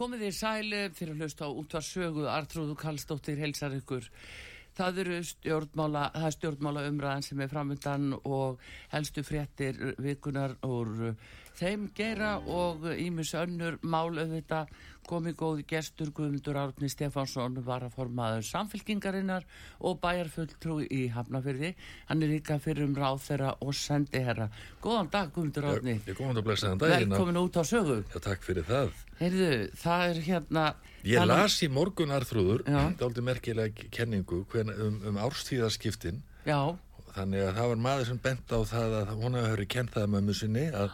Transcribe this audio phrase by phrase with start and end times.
[0.00, 4.06] Komið þið sæli fyrir að hlusta á útvarsögu Artrúðu Kallstóttir helsar ykkur.
[4.72, 8.62] Það eru stjórnmála, það er stjórnmála umræðan sem er framöndan og
[8.94, 11.10] helstu fréttir vikunar úr
[11.60, 14.72] þeim gera og ímis önnur mál auðvitað
[15.10, 19.46] komið góði gestur Guðmundur Árni Stefánsson var að formaður samfélkingarinnar
[19.86, 21.72] og bæjarfulltrú í Hafnafyrði.
[22.08, 24.46] Hann er líka fyrir um ráð þeirra og sendi herra.
[24.84, 25.96] Góðan dag Guðmundur Árni.
[26.06, 27.14] Ég komum að blæsa þann daginn.
[27.14, 27.98] Velkomin út á sögu.
[28.12, 28.94] Já, takk fyrir það.
[29.20, 29.50] Heyrðu,
[29.82, 30.66] það er hérna...
[31.02, 31.34] Ég þannig...
[31.34, 32.64] las í morgun Arþrúður,
[33.00, 36.22] dálítið merkilega kenningu hvern, um, um árstíðaskiptin.
[36.46, 36.60] Já.
[37.10, 40.28] Þannig að það var maður sem bent á það að hún hefur kent það með
[40.28, 40.92] musinni að,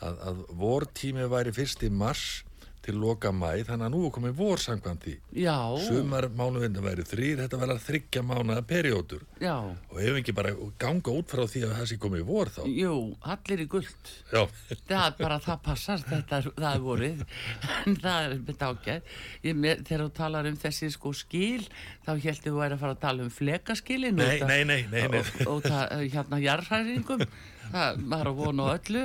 [0.00, 2.44] að, að vortími væri fyrst í mars
[2.80, 5.14] til loka mæ, þannig að nú er því.
[5.42, 5.56] Já.
[5.84, 9.26] Sumar mánuvinna væri þrýr, þetta verða þryggja mánuða periódur.
[9.42, 9.54] Já.
[9.92, 12.62] Og ef ekki bara ganga út frá því að það sé komið vor þá.
[12.72, 12.94] Jú,
[13.34, 14.12] allir í gullt.
[14.32, 14.42] Já.
[14.88, 17.22] Það er bara, það passar, þetta, það er vorið,
[17.84, 19.14] en það er mitt ágæð.
[19.44, 21.68] Þegar þú talar um þessi sko skil,
[22.06, 24.20] þá heldur þú væri að fara að tala um flekaskilin.
[24.20, 25.20] Nei, nei, nei, nei, nei.
[25.20, 27.26] Og, og, það, hérna, jarðhæringum.
[27.70, 29.04] Það, er að vona á öllu.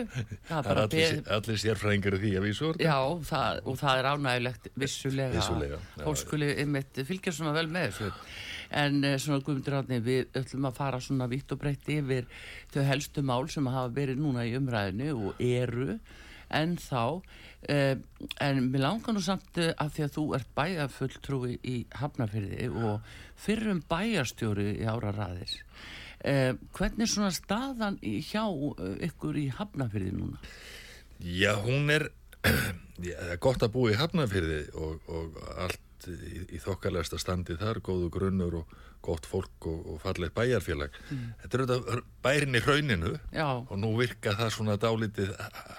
[0.50, 2.98] Það er allir, allir sérfræðingar því að vísur já
[3.30, 8.12] það, og það er ánægilegt vissulega, vissulega fólk skuli ymitt fylgja svona vel með þessu.
[8.76, 12.30] En svona Guðmundur Átni við öllum að fara svona vitt og breytt yfir
[12.74, 16.00] þau helstu mál sem hafa verið núna í umræðinu og eru
[16.56, 17.22] en þá.
[17.66, 17.98] Eh,
[18.42, 23.08] en mér langar nú samt að því að þú ert bæjarfulltrúi í Hafnafyrði og
[23.42, 25.56] fyrrum bæjarstjóri í ára raðir
[26.26, 30.40] Eh, hvernig er svona staðan hjá uh, ykkur í Hafnafyrði núna?
[31.22, 32.08] Já, hún er
[33.06, 35.38] já, gott að búa í Hafnafyrði og, og
[35.68, 38.74] allt í, í þokkalegsta standi þar, góðu grunnur og
[39.06, 40.98] gott fólk og, og fallið bæjarfélag.
[41.14, 41.26] Mm.
[41.44, 43.48] Þetta er auðvitað bærin í hrauninu já.
[43.62, 45.34] og nú virka það svona dálítið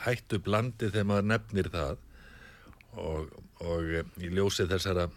[0.04, 1.96] hættu blandi þegar maður nefnir það
[3.02, 3.34] og,
[3.66, 5.10] og í ljósið þessara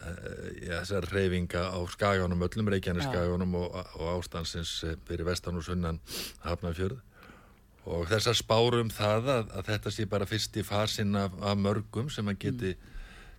[0.00, 4.72] þessar reyfinga á skaganum, öllum reykjanisskaganum og, og ástansins
[5.08, 6.00] fyrir vestan og sunnan
[6.44, 7.00] Hafnarfjörð.
[7.90, 12.10] Og þessar spárum það að, að þetta sé bara fyrst í fasin af, af mörgum
[12.12, 12.90] sem að geti mm.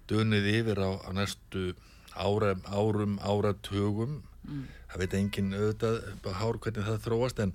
[0.09, 1.71] dunið yfir á, á næstu
[2.13, 4.21] ára, árum, áratugum.
[4.41, 4.65] Mm.
[4.89, 5.97] það veit engin auðvitað
[6.39, 7.51] hár hvernig það þróast en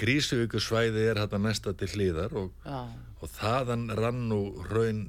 [0.00, 2.68] Grísuvíkusvæði er þetta næsta til hlýðar og,
[3.20, 5.00] og þaðan rann og raun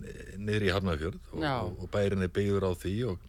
[0.41, 3.27] niður í Hafnarfjörð og, og, og bærin er byggður á því og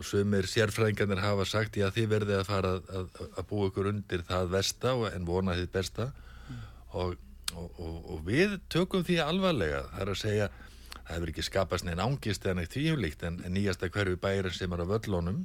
[0.00, 3.90] og sumir sérfræðingarnir hafa sagt já þið verðið að fara að, að, að búa ykkur
[3.90, 6.62] undir það versta en vona þið besta mm.
[7.02, 7.16] og,
[7.52, 10.46] og, og, og við tökum því alvarlega það er að segja
[10.94, 14.72] það hefur ekki skapast neina ángist eða neitt tvíumlíkt en, en nýjasta hverfi bærin sem
[14.72, 15.42] er á völlónum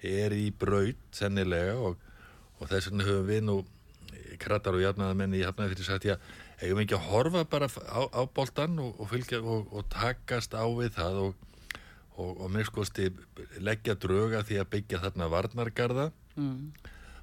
[0.00, 3.58] er í braut sennilega og þess vegna höfum við nú
[4.40, 6.16] krattar og jarnaðamenni í hafnaði fyrir sagt já
[6.60, 11.22] eigum ekki að horfa bara á, á boltan og fylgja og takast á við það
[11.26, 11.46] og
[12.16, 13.10] og, og mér skoðsti
[13.62, 16.06] leggja drauga því að byggja þarna varnargarða
[16.36, 16.60] mm.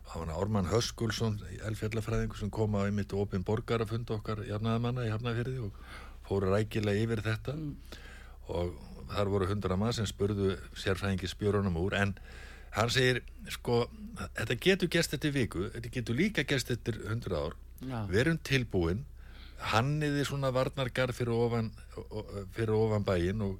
[0.08, 1.40] það var Ármann Höskulsson
[1.70, 5.80] elfjallafræðingur sem kom á einmitt opin borgar að funda okkar jarnaðamanna í Hafnafjörði og
[6.28, 7.72] fóru rækilega yfir þetta mm.
[8.56, 8.76] og
[9.12, 12.18] þar voru hundra maður sem spurðu sérfræðingi spjórunum úr en
[12.76, 13.22] hann segir
[13.54, 13.86] sko
[14.36, 17.56] þetta getur gæst eftir viku þetta getur líka gæst eftir hundra ár
[17.88, 18.04] ja.
[18.12, 19.06] verum tilbúin
[19.72, 21.72] hanniði svona varnargarð fyrir ofan,
[22.54, 23.56] fyrir ofan bæin og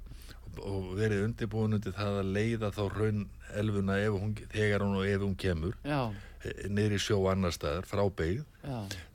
[0.64, 3.26] og verið undirbúin undir það að leiða þá raun
[3.56, 6.12] elfuna hún, þegar hún og ef hún kemur Já.
[6.68, 8.44] niður í sjó annar staðar frá beigð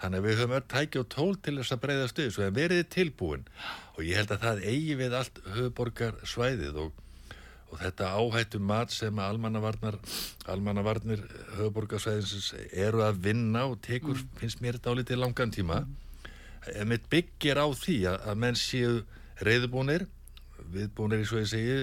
[0.02, 2.60] þannig að við höfum öll tæki og tól til þess að breyða stuð svo að
[2.60, 3.48] verið tilbúin
[3.94, 7.02] og ég held að það eigi við allt höfuborgar svæðið og,
[7.70, 10.00] og þetta áhættu mat sem almannavarnar
[10.50, 11.22] almannavarnir
[11.60, 14.34] höfuborgarsvæðinsins eru að vinna og tekur mm.
[14.42, 16.90] finnst mér þetta á litið langan tíma mm.
[16.90, 18.98] mitt byggir á því að, að menn séu
[19.44, 20.08] reyðbúnir
[20.74, 21.76] viðbúinir í svo ég segi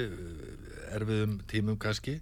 [0.97, 2.19] erfiðum tímum kannski.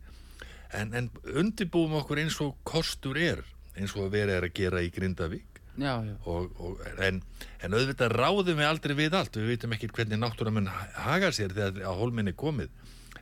[0.76, 3.44] En, en undirbúum okkur eins og kostur er
[3.78, 5.62] eins og verið er að gera í Grindavík.
[5.78, 6.14] Já, já.
[6.26, 7.20] Og, og, en,
[7.62, 9.38] en auðvitað ráðum við aldrei við allt.
[9.38, 10.70] Við veitum ekki hvernig náttúrulega mun
[11.06, 12.72] haga sér þegar að hólminni komið.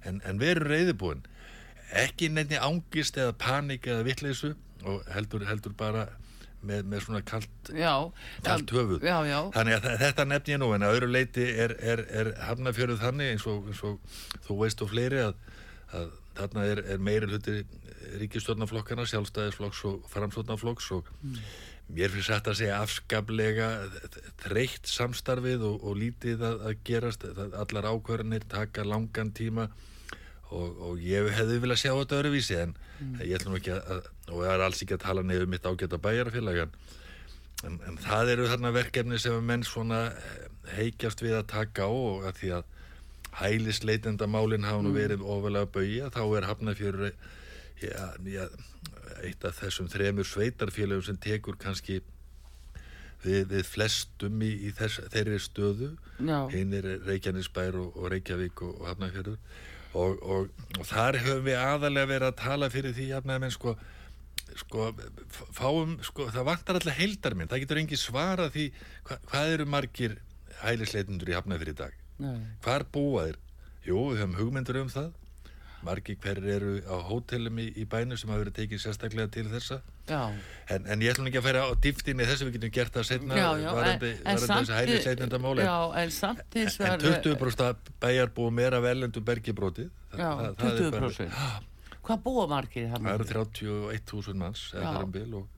[0.06, 1.24] En, en veru reyðibúin
[1.94, 4.54] ekki nefni ángist eða panik eða vittleysu
[4.86, 6.08] og heldur, heldur bara
[6.66, 7.92] með, með svona kalt Já,
[8.46, 9.02] Kalt höfuð.
[9.04, 12.04] Já, já, Þannig að þe- þetta nefn ég nú en að öðru leiti er, er,
[12.22, 14.18] er hafnafjörðu þannig eins og, eins og
[14.48, 15.34] þú veist og fleiri að,
[16.00, 16.10] að
[16.40, 17.56] þarna er, er meiri hluti
[18.20, 21.08] ríkistjórnaflokkana, sjálfstæðisflokks og framstjórnaflokks og
[21.96, 23.66] mér finnst þetta að segja afskaplega
[24.44, 27.26] þreytt samstarfið og, og lítið að, að gerast,
[27.62, 29.68] allar ákvarðanir taka langan tíma
[30.56, 32.76] og, og ég hefði viljað sjá þetta öruvísi en
[33.20, 36.64] ég ætlum ekki að, og ég er alls ekki að tala nefnum mitt ágæta bæjarfélag
[36.66, 36.78] en
[37.64, 41.92] En, en það eru þarna verkefni sem menn svona eh, heikjast við að taka á
[41.92, 42.74] og að því að
[43.36, 47.06] hælisleitendamálin hafa nú verið ofalega bauja þá er hafnafjörur
[47.80, 48.46] ja, ja,
[49.24, 52.02] eitt af þessum þremur sveitarfélögum sem tekur kannski
[53.24, 55.90] við, við flestum í, í þess, þeirri stöðu.
[56.52, 59.40] Hinn er Reykjanesbær og, og Reykjavík og, og Hafnarfjörður
[59.96, 63.74] og, og, og þar höfum við aðalega verið að tala fyrir því Hafnarmenn sko,
[64.62, 68.68] sko f- fáum, sko, það vantar alltaf heildarminn, það getur engi svara því
[69.08, 70.18] hva, hvað eru margir
[70.62, 72.36] hælisleitundur í Hafnarfjörð í dag Nei.
[72.64, 73.40] hvar búa þeir?
[73.86, 75.10] Jú, við höfum hugmyndur um það
[75.86, 79.80] margir hverjir eru á hótelum í, í bænu sem hafa verið tekið sérstaklega til þessa.
[80.06, 83.38] En, en ég ætlum ekki að færa á dýftinni þessu við getum gert það setna
[83.38, 88.76] já, já, varandi, varandi þessi hælisleitendamáli já, en samt hins En vegar 20% bæjarbúum er
[88.78, 90.30] af ellendu bergibróti Já,
[90.62, 91.42] 20%.
[92.06, 95.50] Hvað búa margir Það eru 31.000 manns um bil og,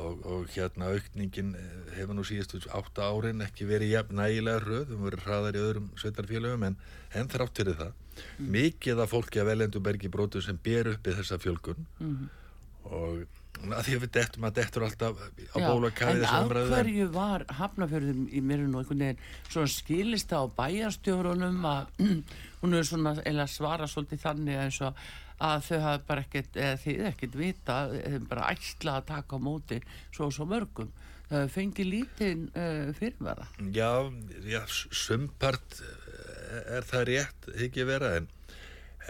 [0.00, 4.86] og, og hérna aukningin eh, hefur nú síðustu 8 árin ekki verið jafn nægilega hröð,
[4.94, 6.78] við verið hraðar í öðrum sveitarfélögum en,
[7.14, 8.48] en þrátt fyrir það Mm.
[8.52, 12.26] mikið af fólki af ellendu bergibróti sem ber uppi þessa fjölgun Mhm.
[12.84, 13.22] og
[13.70, 15.22] að því að við dettum að dettur alltaf
[15.54, 18.98] á bóla kæði en þessu af umræðu en- hverju var hafnafjörðum í mér nú einhvern
[19.06, 21.86] veginn svona skilist á bæjarstjórunum að
[22.60, 24.94] hún er svona eða svara svolítið þannig eins og
[25.40, 29.40] að þau hafa bara ekkert, eða þið ekkert vita þeim bara ætla að taka á
[29.40, 29.78] móti
[30.10, 30.90] svo og svo mörgum.
[31.30, 33.46] Það fengi lítinn uh, fyrirvara.
[33.70, 34.10] Já,
[34.50, 38.26] já, sumpart eh, er það rétt ekki vera en,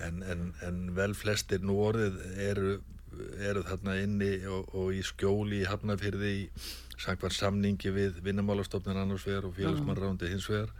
[0.05, 2.75] en, en, en vel flestir nú orðið eru,
[3.41, 6.44] eru þarna inni og, og í skjóli í Hafnarfyrði í
[7.00, 10.75] samkvæmt samningi við vinnumálastofnun annars vegar og félagsmannrándi hins vegar.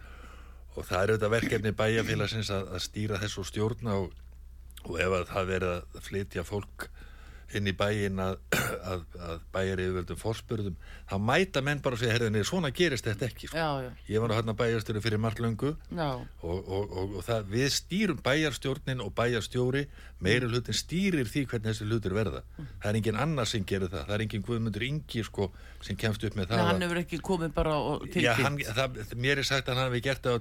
[0.77, 4.13] Og það eru þetta verkefni bæjarfélagsins að, að stýra þessu stjórna og,
[4.87, 6.89] og ef að það verið að flytja fólk
[7.59, 8.37] inn í bæin að,
[8.87, 10.75] að, að bæjar yfirvöldum forspurðum
[11.11, 13.59] þá mæta menn bara að segja, herðinni, svona gerist þetta ekki sko.
[13.59, 17.49] já, já, Ég var nú hérna bæjarstjóri fyrir margt löngu og, og, og, og það,
[17.51, 19.83] við stýrum bæjarstjórnin og bæjarstjóri
[20.23, 22.45] meiri hlutin stýrir því hvernig þessi hlutur verða.
[22.61, 24.07] Það er engin annar sem gerir það.
[24.07, 25.51] Það er engin Guðmundur Ingi sko,
[25.83, 26.67] sem kemst upp með Nei, það.
[26.71, 30.05] hann að- hefur ekki komið bara hann, tilkynnt það, mér er sagt að hann hafi
[30.07, 30.41] gert það á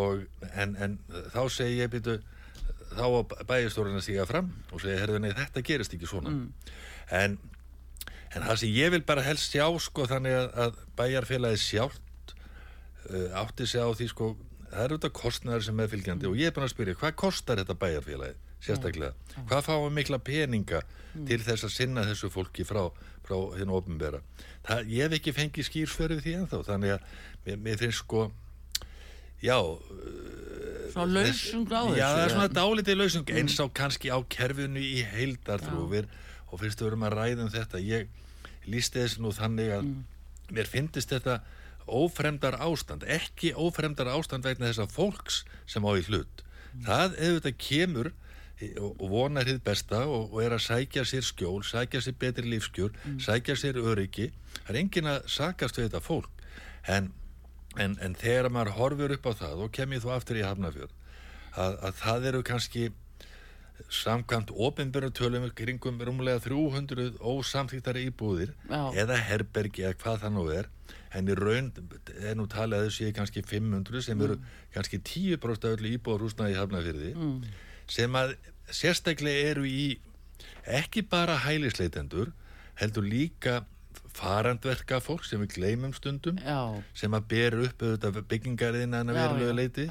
[0.00, 0.24] og,
[0.56, 0.98] en, en
[1.30, 2.18] þá segi ég byrju
[2.96, 3.20] þá á
[3.50, 6.34] bæjarstjórnin að stíga fram og segja, herðu, nei, þetta gerist ekki svona.
[7.14, 7.38] En
[8.36, 12.34] En það sem ég vil bara helst sjá sko þannig að, að bæjarfélagi sjálft
[13.08, 14.32] uh, átti sig á því sko
[14.66, 17.62] það eru þetta kostnæður sem er fylgjandi og ég er búin að spyrja hvað kostar
[17.62, 19.12] þetta bæjarfélagi sérstaklega,
[19.46, 20.80] hvað fáum mikla peninga
[21.28, 22.82] til þess að sinna þessu fólki frá,
[23.24, 24.20] frá þinn ofnbera
[24.66, 27.06] það, ég hef ekki fengið skýrsförið því ennþá þannig að
[27.46, 28.26] mér, mér finnst sko
[29.42, 29.58] já
[30.96, 32.56] svona lausung á þessu Já, það er svona eða?
[32.56, 36.08] dálítið lausung eins á kannski á kerfinu í heildartrúfir
[36.50, 37.82] og fyrst við erum að ræða um þetta.
[37.82, 38.08] Ég
[38.70, 39.90] lísti þessu nú þannig að
[40.56, 41.40] mér finnist þetta
[41.86, 46.42] ófremdar ástand, ekki ófremdar ástand vegna þess að fólks sem á í hlut.
[46.86, 48.12] Það ef þetta kemur
[48.80, 52.94] og vonar hið besta og, og er að sækja sér skjól, sækja sér betri lífskjör
[53.20, 54.30] sækja sér öryggi.
[54.64, 56.44] Það er engin að sakast við þetta fólk.
[56.88, 57.12] En
[57.82, 60.94] En, en þegar maður horfur upp á það og kem ég þú aftur í Hafnafjörð
[61.56, 62.86] að, að það eru kannski
[63.92, 68.80] samkvæmt ofinbjörnum tölum kringum rúmlega 300 ósamþýttari íbúðir Já.
[69.02, 70.70] eða herbergi eða hvað það nú er.
[71.16, 71.68] En í raun
[72.20, 74.38] er nú talið að þau séu kannski 500 sem eru
[74.74, 77.12] kannski 10% af öllu íbúðarhúsnaði í Hafnafjörði
[77.92, 78.34] sem að
[78.74, 79.98] sérstaklega eru í
[80.66, 82.32] ekki bara hælisleitendur
[82.80, 83.60] heldur líka
[84.16, 86.58] farandverka fólk sem við gleymum stundum já,
[86.96, 89.86] sem að bera upp auðvitað byggingariðina en að já, leiti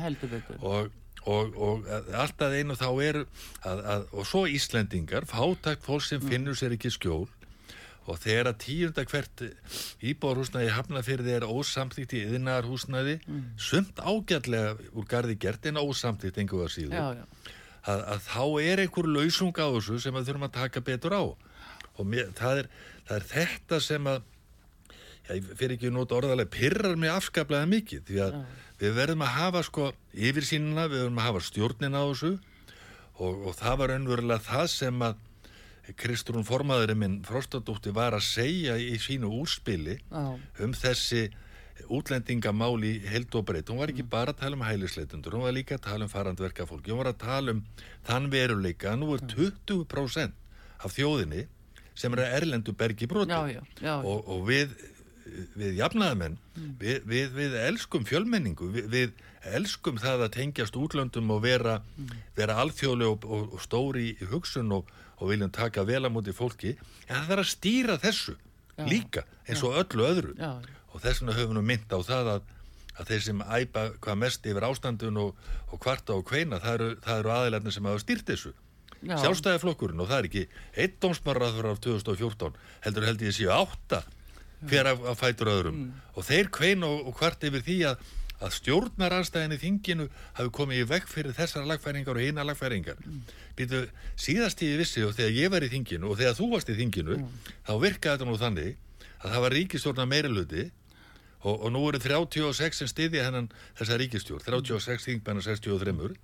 [0.59, 0.91] og,
[1.25, 3.25] og, og alltaf einu þá eru
[3.63, 7.27] að, að, og svo Íslendingar fátækt fólk sem finnur sér ekki skjól.
[8.05, 9.41] Og þegar að tíunda hvert
[10.05, 13.15] íbúarhúsnaði hafnafyrði er ósamþýtt í yðinarhúsnaði
[13.57, 16.99] sumt ágætlega úr garði gert en ósamþýtt einhverja síður.
[16.99, 17.55] Já, já,
[17.89, 21.23] að, að þá er einhver lausung á þessu sem við þurfum að taka betur á.
[21.95, 22.69] Og mér, það, er,
[23.05, 24.23] það er þetta sem að
[25.25, 28.35] ég fyrir ekki að nota orðalega, pyrrar mig afskaplega mikið því að
[28.81, 32.33] við verðum að hafa sko yfirsýnina, við verðum að hafa stjórnin á þessu
[33.15, 35.23] og, og það var önverulega það sem að
[36.01, 40.23] Kristrún formaðurinn minn Frostadóttir var að segja í sínu úrspili Já.
[40.65, 41.27] um þessi
[41.91, 43.69] útlendingamál í held og breytt.
[43.69, 46.89] Hún var ekki bara að tala um hælisleitundur, hún var líka að tala um farandverkafólki,
[46.89, 47.61] hún var að tala um
[48.07, 50.33] þann veruleika nú er 20%
[50.81, 51.45] af þjóðinni
[51.95, 53.31] sem eru að erlendu bergi broti.
[53.31, 53.95] Já, já, já.
[54.01, 54.75] og, og við
[55.55, 56.37] við jafnaðamenn,
[56.79, 59.23] við, við, við elskum fjölmenningu, við, við
[59.57, 61.79] elskum það að tengjast útlöndum og vera,
[62.37, 66.35] vera alþjóðlega og, og, og stóri í hugsun og, og viljum taka vel á móti
[66.35, 66.75] fólki,
[67.07, 68.85] en það er að stýra þessu Já.
[68.91, 70.35] líka, eins og öllu öðru.
[70.39, 70.59] Já.
[70.91, 72.51] og þess vegna höfum við mynd á það að,
[72.95, 76.91] að þeir sem æpa hvað mest yfir ástandun og, og kvarta og kveina, það eru,
[77.17, 78.53] eru aðilarnir sem hafa stýrt þessu
[79.05, 79.15] Já.
[79.21, 80.43] sjálfstæðaflokkurinn og það er ekki
[80.81, 84.03] einn dómsmarraður af 2014 heldur held ég séu átta
[84.65, 85.81] hver af fætur öðrum.
[86.15, 88.05] Og þeir kvein og, og hvart yfir því að,
[88.39, 90.07] að stjórnaranstæðin í þinginu
[90.37, 92.97] hafi komið í vekk fyrir þessar lagfæringar og hina lagfæringar.
[93.03, 93.21] Mm.
[93.57, 93.83] Býtu,
[94.19, 97.19] síðast ég vissi og þegar ég var í þinginu og þegar þú varst í þinginu
[97.67, 98.73] þá virkaði þetta nú þannig
[99.21, 100.69] að það var ríkistjórna meiriluti
[101.45, 106.15] og, og nú eru 36 sem styðja hennan þessa ríkistjórn, 36 þingmennar 63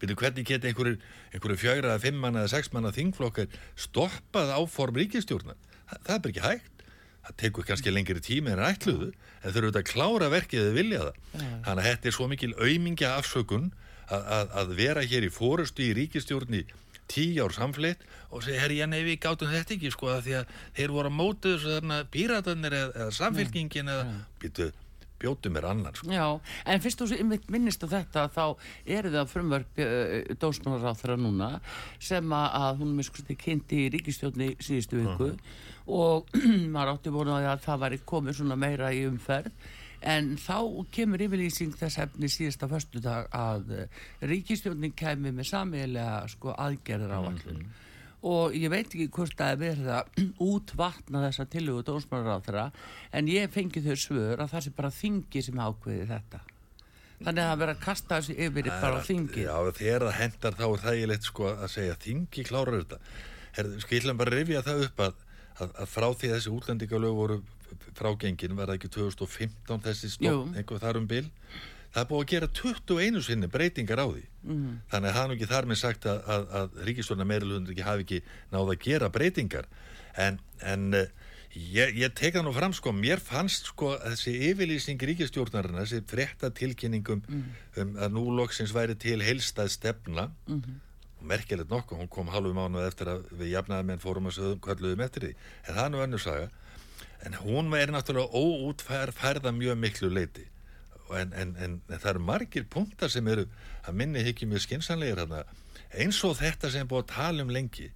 [0.00, 0.98] Býtu, hvernig geti einhverju,
[1.32, 5.58] einhverju fjögra eða fimm manna eða sex manna þingflokkar stoppað áform ríkistjórnar?
[5.86, 6.84] Það, það er bara ekki hægt.
[7.26, 10.74] Það tekur kannski lengri tími en ætluðu, en þau eru auðvitað að klára verkið eða
[10.76, 11.20] vilja það.
[11.36, 13.70] Þannig að þetta er svo mikil auðmingja afsökun
[14.06, 16.62] að, að, að vera hér í fórustu í ríkistjórni
[17.10, 18.02] tíu ár samfleitt
[18.34, 21.10] og segja, herri, já, nei, við gátum þetta ekki, sko, að því að þeir voru
[21.10, 24.66] að móta þessu þarna píratarnir eða, eða samfélkingin eða, býtu,
[25.20, 26.10] bjótu mér annan, sko.
[26.12, 26.26] Já,
[26.66, 28.44] en fyrst einmitt minnist á þetta þá
[28.98, 31.50] eru það frumvörp uh, dósmálaráþra núna
[32.02, 35.32] sem að, hún miskusti kynnti í ríkistjórni síðustu viku
[35.86, 36.30] og
[36.74, 39.50] maður átti búin að það væri komið svona meira í umferð.
[40.06, 46.54] En þá kemur yfirlýsing þess efni síðasta föstudag að uh, ríkistjórnin kemi með samiðilega sko
[46.54, 47.66] aðgerðar áallun
[48.26, 52.66] og ég veit ekki hvort það er að útvatna þessa tillögu dómsmálaráþra
[53.16, 56.42] en ég fengi þau svör að það sé bara þingi sem ákveði þetta.
[57.16, 60.66] Þannig að það verið að kasta þessu yfir bara þingi Já, þegar það hendar þá
[60.66, 62.98] er þægilegt sko að segja þingi klárar þetta.
[63.56, 65.22] Her, sko, ég ætla bara að rifja það upp að,
[65.56, 67.38] að, að frá því að þessi útlendingalög voru
[67.96, 71.24] frágengin, var það ekki 2015 þessi stopp, einhver þar um bil
[71.96, 74.24] það er búið að gera 21 sinni breytingar á því.
[74.46, 74.72] Mhm.
[74.92, 77.86] þannig að það er nú ekki þar með sagt að, að, að ríkistofna meirulundur ekki
[77.86, 78.18] hafi ekki
[78.52, 79.68] náð að gera breytingar.
[80.16, 81.08] En, en eh,
[81.56, 86.52] ég, ég tek það nú fram sko, mér fannst sko þessi yfirlýsing ríkistjórnarinn þessi frétta
[86.54, 87.22] tilkynningum
[87.80, 90.30] um að nú loksins væri til heilstað stefna.
[91.16, 94.60] Og merkilegt nokkuð, hún kom halvu mánuð eftir að við jafnaðum en fórum að sögum
[94.60, 95.30] kvölluðum eftir því,
[95.64, 96.50] en það er nú önnur saga.
[97.24, 100.44] En hún er náttúrulega óútfærða mjög miklu leiti
[101.14, 103.46] en, en, en, það eru margir punktar sem eru
[103.86, 105.44] að minni hikki mjög skinsanlegir þarna.
[105.96, 107.92] Eins og þetta sem er búið að tala um lengi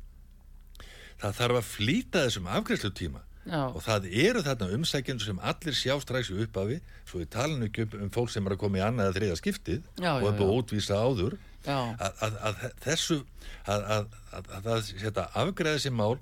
[1.21, 3.27] það þarf að flýta þessum afgreiðslutíma.
[3.41, 3.73] Já.
[3.73, 6.75] og það eru þarna umsækjendur sem allir sjá strax í upphafi
[7.09, 9.39] svo við talum ekki um, um fólk sem er að koma í annað eða þriða
[9.41, 11.37] skiptið Já, og er búið að útvísa áður.
[11.65, 13.17] Að, að, að þessu
[13.65, 14.05] að, að,
[14.37, 16.21] að, að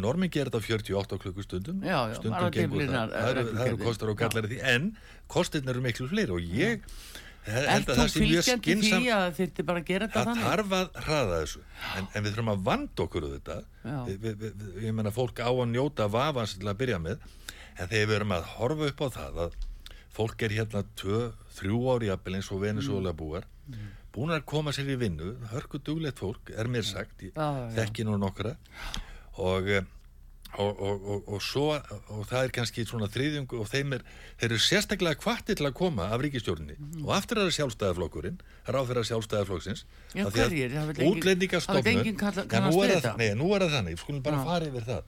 [0.00, 1.82] normin gerir þetta á 48 klukkustundum.
[1.84, 3.12] Já, já, stundum gengur það.
[3.14, 4.88] það eru, það eru kostar og gallar því en
[5.34, 6.88] kostirn eru miklu fleiri og ég
[7.44, 9.02] held að það sé mjög skynsam
[10.14, 11.64] það þarf að hraða þessu.
[11.98, 13.98] En, en við þurfum að vanda okkur á þetta Já.
[14.08, 17.28] við, við, við, ég menna fólk á að njóta vafans til að byrja með.
[17.74, 19.58] En þegar við erum að horfa upp á það að
[20.14, 21.20] fólk er hérna tvö,
[21.58, 23.48] þrjú ári jafnvel eins og Venezuela búar
[24.14, 27.66] búin að koma sér í vinnu hörku duglegt fólk, er mér sagt ég Já, já.
[27.80, 28.54] þekki nú nokkra
[29.38, 29.84] og eh,
[30.54, 34.02] og, og, og, og svo og það er kannski svona þriðjung og þeim er,
[34.38, 38.36] þeir eru sérstaklega kvatti til að koma af ríkistjórninni og aftur er það sjálfstæðaflokkurinn
[38.70, 39.82] ráð fyrir að sjálfstæðaflokksins
[40.14, 40.76] Já, hverjir?
[41.08, 43.16] Útlendingastofnun nú er það- þetta.
[43.18, 44.44] nei, nú er það þannig, skulum bara Já.
[44.46, 45.02] fara yfir það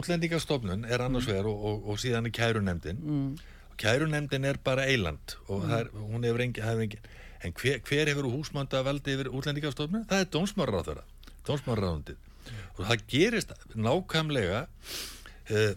[0.00, 1.32] útlendingastofnun er annars Mm.
[1.32, 3.38] vegar og, og, og síðan er kærunemdin mm.
[3.78, 5.70] kærunemdin er bara eiland og Mm.
[5.78, 6.98] er, hún hefur engin, hefur engin
[7.44, 10.06] en hver, hver hefur húsmanda valdi yfir útlendingastofnun?
[10.10, 11.02] Það er dómsmáraráðara
[11.46, 12.16] dómsmáraráðundið
[12.76, 15.72] og það gerist nákvæmlega uh,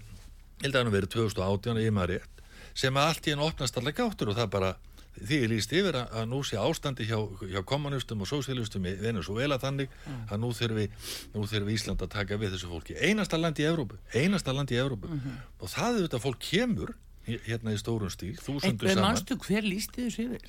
[0.64, 2.34] held að hann verið 2018 í maður rétt
[2.74, 4.74] sem að allt í enn opnast allar gáttur og það bara
[5.14, 7.18] því er líst yfir að, að nú sé ástandi hjá,
[7.52, 9.92] hjá kommunistum og sósíalistum í Venezuela þannig
[10.26, 10.50] að nú
[11.36, 12.98] nú þurfi Ísland að taka við þessu fólki.
[12.98, 13.68] Einasta land í
[14.18, 15.12] einasta land í Evrópu.
[15.62, 19.04] Og það er þetta fólk kemur hérna í stórum stíl, þúsundu saman.
[19.14, 20.42] manstu hver lísti þessu yfir?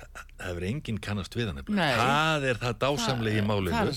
[0.00, 1.58] það hefur enginn kannast við hann
[2.00, 2.76] það er það
[3.74, 3.90] Það-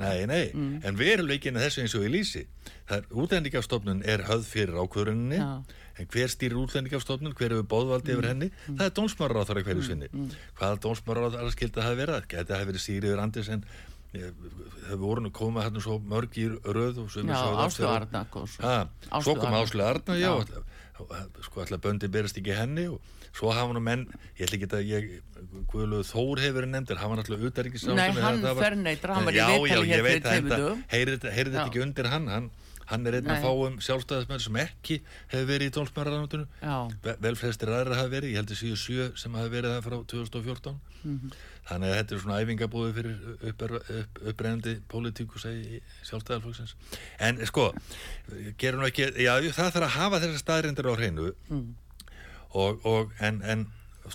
[0.00, 0.80] nei, nei, Mm.
[0.88, 2.08] en veruleikin er þessu eins og í
[2.88, 5.44] það er útlendingafstofnun er höfð fyrir ákvöruninni Já.
[5.44, 5.64] Mm.
[6.00, 8.90] en hver stýrir útlendingafstofnun, hver hefur bóðvaldi yfir henni, það er
[9.44, 10.08] þar hverju sinni.
[10.56, 13.64] hvaða dónsmárar á þar skildi það vera geti það verið Sigriður Andersen?
[14.10, 16.96] Þau voru nú koma hérna svo mörg í röð
[17.30, 17.36] Já,
[17.68, 19.36] aftur- Arna svo.
[19.36, 19.52] Kom.
[19.54, 20.32] Áslu Arna, já,
[21.46, 23.00] sko alltaf böndi berist ekki henni og
[23.32, 24.06] svo hafa nú menn,
[24.38, 25.10] ég ætla ekki að ég,
[25.70, 29.92] Guðlu Þór hefur nefndir, hann var alltaf utarikis Nei, hann ferneitar, hann var í viðtali
[29.92, 30.82] hér fyrir að dögum.
[30.90, 32.50] heyrið þetta ekki undir hann, hann,
[32.90, 34.96] hann er einn að fáum sjálfstæðismenn sem ekki
[35.30, 37.14] hefur verið í dómsmæraðanundinu, Já.
[37.22, 39.96] vel flestir aðra hafa verið, ég held að síðu sjö sem hafa verið það frá
[40.14, 41.30] 2014, Mhm.
[41.68, 43.18] Þannig að þetta er svona æfingabúði fyrir
[43.50, 43.62] upp,
[44.00, 46.74] upp, upprennandi pólitíkus í sjálfstæðarflokksins.
[47.20, 47.68] En sko,
[48.58, 51.74] gerum nú ekki, já, það þarf að hafa þessar staðrindir á hreinu Mm.
[52.54, 53.66] og, og en, en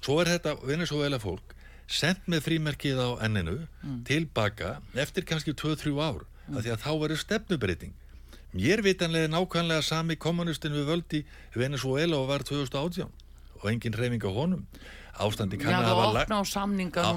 [0.02, 1.54] svo er þetta Venezuela fólk
[1.88, 4.02] sendt með frímerkið á enninu Mm.
[4.08, 6.24] tilbaka eftir kannski 2-3 ár
[6.56, 7.94] af því að þá verður stefnubreiting
[8.56, 11.24] mér vitanlega nákvæmlega sami kommunistin við völdi
[11.56, 13.08] Venezuela og var 2018
[13.62, 14.66] og engin reyfing á honum
[15.20, 16.06] ástandi kann að hafa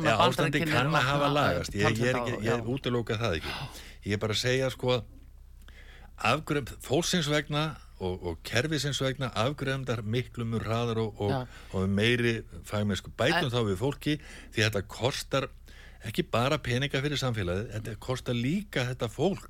[0.07, 1.75] já, ástandi kann að hafa lagast.
[1.75, 2.67] Ég, er ekki, ég já.
[2.75, 3.55] útilóka það ekki.
[4.07, 4.99] Ég er bara að segja sko
[6.19, 7.63] afgrönd, fólksins vegna
[7.99, 12.37] og, og kerfisins vegna afgröndar miklu mjög hraðar og, og, og meiri
[12.67, 13.11] fagmennsku.
[13.19, 14.17] Bætum En- þá við fólki
[14.55, 15.49] því þetta kostar
[16.07, 19.49] ekki bara peninga fyrir samfélagið, þetta kostar líka þetta fólk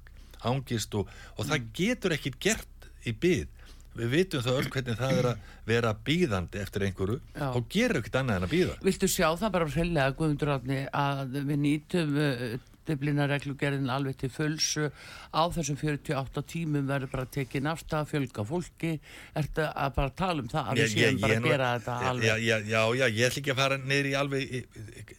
[0.48, 1.70] ángist og, og það Mm.
[1.74, 3.46] getur ekkit gert í byð
[3.98, 7.46] við vitum það öll hvernig það er að vera býðandi eftir einhverju Já.
[7.50, 11.38] og gerur ekkit annað en að býða Viltu sjá það bara hreinlega Guðmundur Átni að
[11.38, 14.88] við nýtum uh, Dublinareglugerðin alveg til fulls uh,
[15.34, 18.94] á þessum 48 tímum verður bara tekin afstæða fjölga fólki.
[19.36, 22.28] Ertu að bara tala um það að við séum bara að gera þetta alveg?
[22.28, 24.56] já, já, já, já, ég ætla ekki að fara í alveg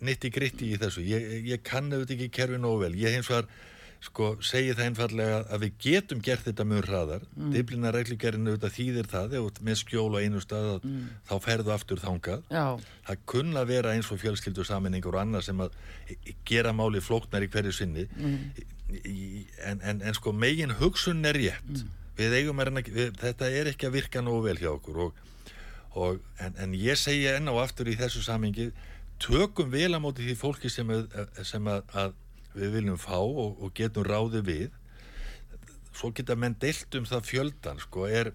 [0.09, 1.05] nitti gritti í þessu.
[1.05, 2.95] Ég, ég kann auðvitað ekki kerfi nógu vel.
[2.97, 3.49] Ég hins vegar
[4.03, 7.23] sko segi það einfallega að við getum gert þetta mjög hraðar.
[7.35, 7.51] Mm.
[7.55, 9.35] Dyblina reglugerinn auðvitað þýðir það.
[9.67, 11.05] Með skjól á einu stað mm.
[11.27, 12.45] þá ferðu aftur þangað.
[12.53, 12.65] Já,
[13.09, 15.75] það kunna vera eins og fjölskyldu saminningur og annað sem að
[16.47, 18.07] gera máli flóknar í hverju sinni.
[18.89, 21.83] Í, en, en, en sko megin hugsun er rétt.
[22.19, 25.19] Við eigum er, við, þetta er ekki að virka nógu vel hjá okkur og,
[25.99, 28.71] og, en, en ég segi enn á aftur í þessu samingi
[29.19, 31.11] tökum vel á móti því fólki sem, að,
[31.47, 32.17] sem að, að
[32.59, 34.69] við viljum fá og, og getum ráði við.
[35.93, 38.31] Svo geta menn deilt um það fjöldan sko er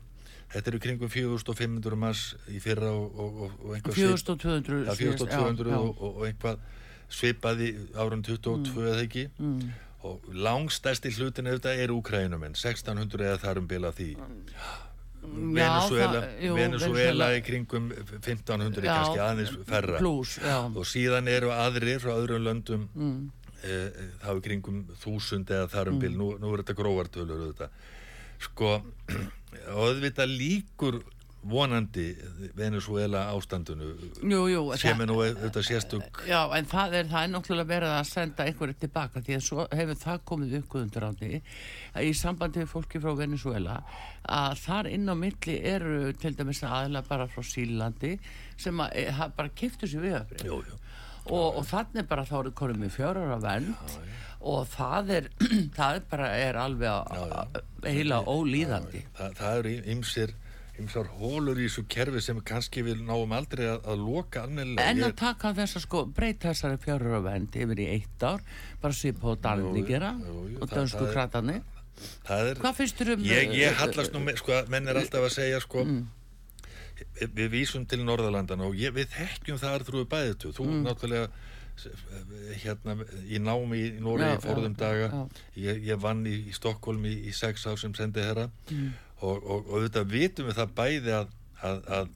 [0.54, 2.20] Þetta eru kringum 4500 manns
[2.52, 6.60] í fyrra og, og, og, einhvað svip- 4200 Ja, síðast, 4200 já, og, einhvað
[7.10, 9.24] svipaði árun 22 eða ekki.
[9.42, 9.72] Mm.
[10.04, 14.10] og langstæsti hlutin auðvitað er Úkrænumenn 1600 eða þar um bila því.
[15.24, 17.86] Venezuela, það- jú, Venezuela í kringum
[18.20, 20.58] 1500 Já, kannski aðeins ferra Plus, já.
[20.76, 23.30] Og síðan eru aðrir frá öðrum löndum Mm.
[23.64, 23.80] E,
[24.22, 27.82] þá er kringum þúsund eða þar um bil, nú, nú er þetta gróvartölur auðvitað.
[28.44, 31.02] Sko og auðvitað líkur
[31.44, 32.14] vonandi
[32.56, 33.90] Venezuela ástandinu.
[34.24, 37.92] Jú, jú, sem er nú auðvitað sérstök Já, en það er, það er náttúrulega verið
[37.98, 41.42] að senda einhverju tilbaka því að svo hefur það komið upp guðundur áni
[42.00, 43.76] í sambandi við fólki frá Venezuela
[44.24, 48.14] að þar inn á milli eru til dæmis aðla bara frá Sílandi
[48.56, 50.48] sem að, e, ha- bara kiftu sér við öfri.
[50.48, 50.80] Jú, jú.
[51.26, 53.74] Og, og þannig bara þá eru konum með fjórar af vernd.
[54.44, 55.28] Og það er,
[55.78, 57.44] það er bara er alveg að- Já, já.
[57.44, 59.04] að- heila ólíðandi.
[59.16, 60.34] Þa, það eru ymsir
[60.82, 65.02] ymsar hólur í þessu kerfi sem kannski við náum aldrei að, að loka almennilega En
[65.06, 68.42] að Ég- taka þess að sko breyta þessari fjórar af vernd yfir í eitt ár
[68.82, 71.06] bara svipa á Danni Jú, gera jú, jú, og dönsku
[72.50, 75.28] er, Hvað finnst þér um ég, ég uh, hallast nú með, sko, menn er alltaf
[75.28, 76.02] að segja sko Mm.
[77.20, 80.82] Við, vísum til Norðalandana og ég, við þekkjum það Arþrúi bæðitu, þú Mm.
[80.86, 81.28] náttúrulega
[82.62, 82.94] hérna
[83.26, 85.24] í námi í Nóri í forðum já, daga.
[85.58, 88.92] ég, ég vann í, í Stokkólm í, í sex ár sem sendi herra Mm.
[89.22, 92.08] og, og, og auðvitað vitum við það bæði að, að, að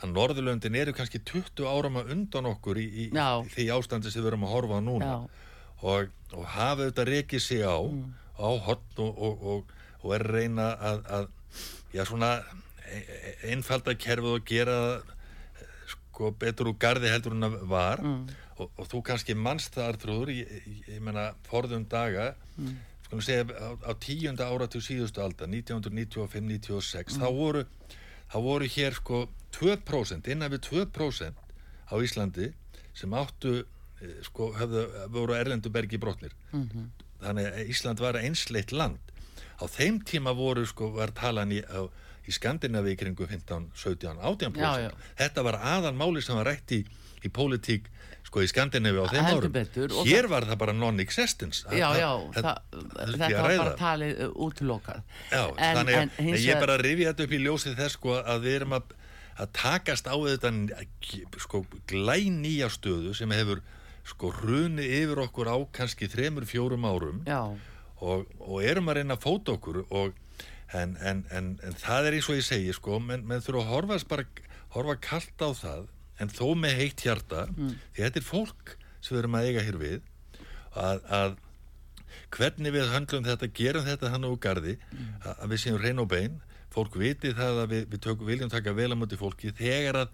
[0.00, 3.10] að Norðurlöndin eru kannski 20 áram að undan okkur í,
[3.52, 5.10] því ástandi sem við erum að horfa á núna.
[5.84, 8.14] Og, og hafa auðvitað rekið sig á Mm.
[8.40, 11.26] á hotn og, og, og, og er reyna að, að
[11.92, 12.30] já svona
[13.52, 15.16] einfalda kerfið og gera það,
[15.94, 18.28] sko betur úr gardi heldur en að var Mm.
[18.58, 20.48] og, og þú kannski mannst það Artrúður ég,
[20.88, 22.76] ég, menna forðum daga Mm.
[23.06, 27.22] skulum segja á, á tíunda ára til síðustu alda 1995-96 Mm.
[27.22, 27.64] þá voru
[28.30, 31.34] þá voru hér sko 2% innan við 2%
[31.90, 32.52] á Íslandi
[32.94, 33.64] sem áttu
[34.02, 36.90] eh, sko höfðu, voru erlendubergi brotnir Mhm.
[37.22, 38.98] þannig að Ísland var einsleitt land
[39.60, 41.88] á þeim tíma voru sko var talan í, á,
[42.28, 44.90] í Skandinavíu kringu 15, 17, 18 Já, já.
[45.18, 46.84] þetta var aðan máli sem var rætt í,
[47.24, 47.88] í pólitík
[48.28, 49.52] sko í Skandinavíu á þeim Heldur árum.
[49.56, 51.64] betur, hér var það bara non-existence.
[51.72, 55.02] Já, Það- það- það, það þetta að var bara talið uh, útlokað.
[55.32, 55.90] Að
[56.28, 58.92] ég vegar- bara rifja þetta upp í ljósið þess sko að við erum að,
[59.40, 60.52] að takast á þetta
[61.40, 63.60] sko glænýja stöðu sem hefur
[64.10, 67.20] sko hruni yfir okkur á kannski þremur, fjórum árum.
[67.28, 67.42] Já,
[68.00, 70.14] og, og erum að reyna að fóta okkur og,
[70.76, 73.72] en, en, en, en það er eins og ég segi sko, menn, menn þurfa að
[73.74, 74.26] horfast bara
[74.76, 75.86] horfa kallt á það
[76.20, 77.46] en þó með heitt hjarta
[77.94, 80.00] því þetta er fólk sem við erum að eiga hér við
[80.76, 81.36] að, að
[82.30, 84.76] hvernig við höndlum þetta, gerum þetta þannig úr gardi
[85.24, 88.50] að, að við séum reyn og bein fólk viti það að við, við tök, viljum
[88.50, 90.12] taka vel á móti fólki þegar að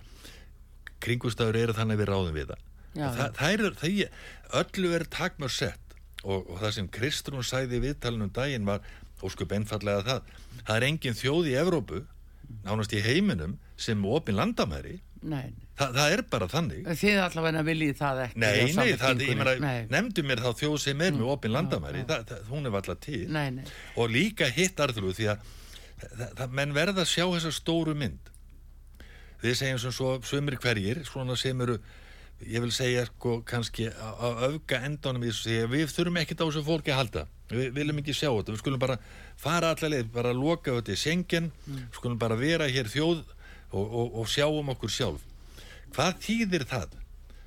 [1.05, 2.62] kringustafur eru þannig að við ráðum við það.
[2.97, 4.23] Já, Og það, það er, það,
[4.61, 5.83] öllu er takmör sett.
[6.25, 8.87] Og, og það sem Kristrún sæði í viðtalinu um daginn var
[9.24, 10.31] óskup einfallega það.
[10.62, 12.02] Það er engin þjóð í Evrópu
[12.66, 15.00] nánast í heiminum sem opin landamæri.
[15.26, 16.87] Þa, það er bara þannig.
[17.00, 18.40] Þið allavega viljið það ekki.
[18.42, 19.22] Nei, nei, það,
[19.64, 23.00] Nei, nefndu mér þá þjóð sem er með opin landamæri, það, það, hún er alltaf
[23.02, 23.24] til.
[23.35, 23.66] Nei, nei.
[23.98, 28.33] og líka hitt arðlu því að menn verða að sjá þessa stóru mynd.
[29.42, 31.81] Við segjum sem svo sömur hverjir, svona sem eru
[32.44, 36.46] ég vil segja sko kannski á öfga endanum í þessu að við þurfum ekkert á
[36.46, 38.98] þessu fólki að halda við viljum ekki sjá þetta, við skulum bara
[39.38, 41.50] fara allaveg, bara loka þetta í sengen
[41.94, 43.22] skulum bara vera hér þjóð
[43.72, 45.26] og, og, og sjáum okkur sjálf.
[45.94, 46.96] Hvað þýðir það?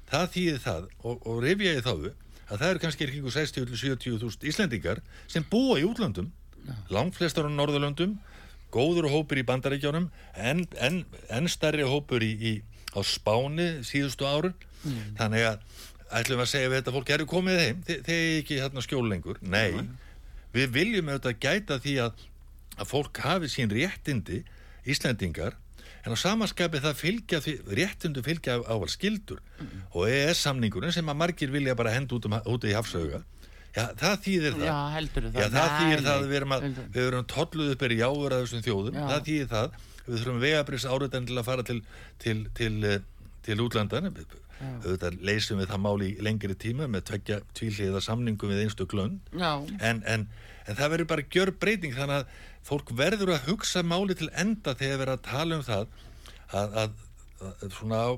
[0.09, 2.11] það þýðir það og, og rifja ég þáðu
[2.49, 6.31] að það eru kannski kringu 60-70.000 Íslendingar sem búa í útlandum
[6.93, 8.17] langt flestar á Norðurlöndum
[8.73, 12.53] góður hópur í bandaríkjónum en, en, en stærri hópur í, í,
[12.93, 14.57] á Spáni síðustu árun
[15.17, 15.63] þannig að
[16.09, 18.83] ætlum við að segja við þetta fólk eru komið heim, þe þeir eru ekki hérna
[18.85, 19.79] skjól lengur nei,
[20.55, 22.23] við viljum auðvitað gæta því að,
[22.79, 24.43] að fólk hafi sín réttindi
[24.89, 25.57] Íslendingar
[26.07, 29.41] en á samaskapi það fylgja því, réttindu fylgja ával skildur
[29.91, 33.19] og EES-samningurinn sem að margir vilja bara henda út, um, út í hafsauga
[33.75, 35.39] já, það þýðir það Já, heldur það.
[35.43, 36.89] Já, það Nei, þýðir það að við erum, að, heldur.
[36.95, 39.05] við erum tolluð upp er í áður að þessum þjóðum, Já.
[39.11, 39.77] það þýðir það
[40.09, 41.79] við þurfum vegabrís áriðan til að fara til
[42.23, 43.01] til, til, eh,
[43.45, 44.09] til útlandan
[44.59, 49.19] auðvitað leysum við það mál í lengri tíma með tvekja tvíliða samningum við einstu glönd
[49.79, 50.25] en, en,
[50.65, 52.33] en það verður bara gjör breyting þannig að
[52.67, 55.85] fólk verður að hugsa máli til enda þegar verður að tala um það
[56.49, 57.05] að, að,
[57.45, 58.09] að svona á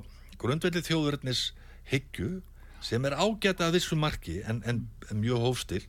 [0.42, 1.44] grundvelli þjóðurnis
[1.92, 2.40] hyggju
[2.82, 4.82] sem er ágæta að vissu marki en, en
[5.14, 5.84] mjög hófstil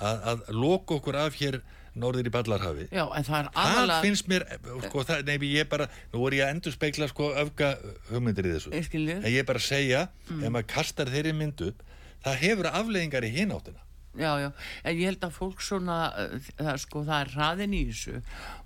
[0.00, 1.60] að, að loka okkur af hér
[1.94, 2.86] norður í Ballarhafi.
[2.90, 3.98] Já, en það er það aðalega...
[4.04, 4.46] finnst mér
[4.88, 7.74] sko, það, nei, ég bara, nú er ég að endur speikla sko öfga
[8.10, 8.72] hugmyndir í þessu.
[8.74, 9.20] Ég skil þig.
[9.20, 11.84] en ég bara segja, ef maður kastar þeirri mynd upp
[12.24, 13.82] það hefur afleðingar í hináttina
[14.14, 14.50] Já, já,
[14.86, 18.20] en ég held að fólk svona, uh, það, sko, það er hraðin í þessu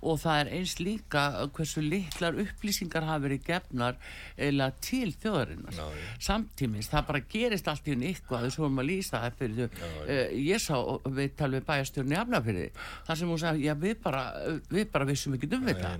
[0.05, 1.23] og það er eins líka
[1.57, 3.97] hversu litlar upplýsingar hafa verið gefnar
[4.37, 5.79] eða til þjóðarinnar.
[6.21, 9.89] Samtímis, það bara gerist allt í hún eitthvað, þess að maður lýsa það fyrir þau.
[10.05, 10.75] Uh, ég sá,
[11.17, 12.67] við talum við bæjastjórn í Afnafyrði,
[13.09, 14.23] þar sem hún sagði, já, við bara,
[14.69, 15.95] við bara vissum ekki um þetta.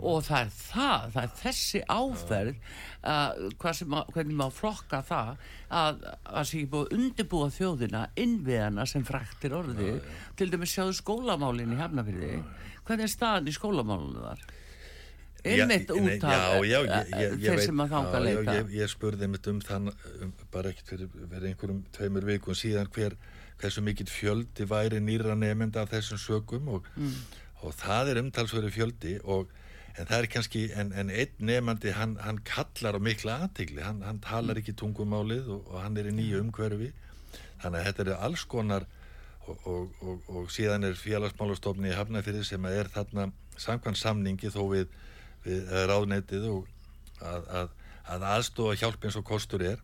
[0.00, 2.72] Og það er það, það er þessi áferð,
[3.04, 9.54] uh, hvernig maður flokka það, að það sé ekki búið undirbúa þjóðina innviðana sem fræktir
[9.58, 9.96] orði
[10.38, 12.36] til dæmis sjáðu skólamálinn í Hafnafyrði
[12.86, 14.44] hvernig er staðan í skólamálinu þar?
[15.44, 17.00] Einmitt Já, út af já, já,
[17.36, 18.52] þeir sem að já, já, leita?
[18.56, 22.88] ég, ég spurði mitt um þann um, bara ekkert fyrir, fyrir einhverjum tveimur vikum síðan
[22.94, 23.16] hver,
[23.60, 27.12] hversu mikill fjöldi væri nýra nefnda af þessum sökum og, Mm.
[27.60, 29.52] og það er umtalsverið fjöldi og
[29.98, 34.00] en það er kannski, en, en einn nefnandi hann, hann kallar á mikla aðtigli hann,
[34.02, 36.88] hann talar ekki tungumálið og, og hann er í nýju umhverfi
[37.62, 38.86] þannig að þetta eru alls konar
[39.46, 43.28] og, og, og, og síðan er félagsmálastofni í Hafnafyrði sem er þarna
[43.60, 44.92] samkvæmt samningi þó við,
[45.44, 46.70] við eh, ráðnetið og
[47.24, 47.74] að, að,
[48.14, 49.82] að aðstofa hjálp eins og kostur er.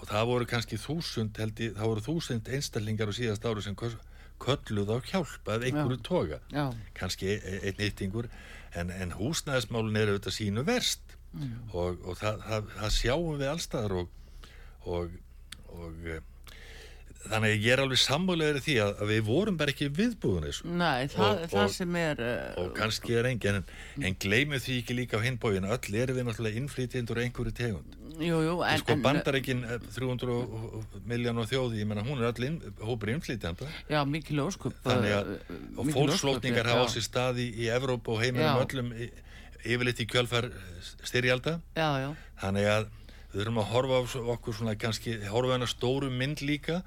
[0.00, 3.76] Og það voru kannski þúsund held ég, það voru þúsund einstaklingar á síðast ári sem
[4.42, 6.04] kölluð á hjálp af einhverju Já.
[6.08, 6.38] toga.
[6.50, 6.64] Já,
[6.98, 8.28] kannski e- einn yttingur
[8.74, 11.18] en, en húsnæðismálun eru auðvitað sínu verst.
[11.72, 14.10] Og, og það, það, það sjáum við allstaðar og,
[14.84, 15.14] og,
[15.72, 16.18] og e,
[17.28, 20.46] þannig að ég er alveg sammálegur í því að, að við vorum bara ekki viðbúðun
[20.48, 20.68] þessu.
[20.82, 23.66] Nei, það, Og- það og- sem er uh, og kannski er engin en,
[24.08, 27.98] en gleymið því ekki líka á hinbógin öll erum við náttúrulega innflytjendur á einhverju tegund.
[28.22, 29.62] Jú, jú, en, sko en bandaríkin
[29.96, 30.34] 300
[31.08, 33.66] miljón og þjóði, ég menna hún er öll inn, hópur innflytjenda.
[33.88, 35.30] Já, mikil óskup þannig að
[35.78, 38.92] mikil fólkslótningar ósköp, hafa á sér staði í Evrópu og heiminum öllum
[39.64, 40.50] yfirleitt í kjölfar
[41.08, 41.56] styrjalda.
[41.78, 42.10] Já, já,
[42.42, 42.90] þannig að
[43.32, 44.02] við þurfum að horfa á
[44.36, 46.82] okkur svona kannski horfa hana stóru mynd líka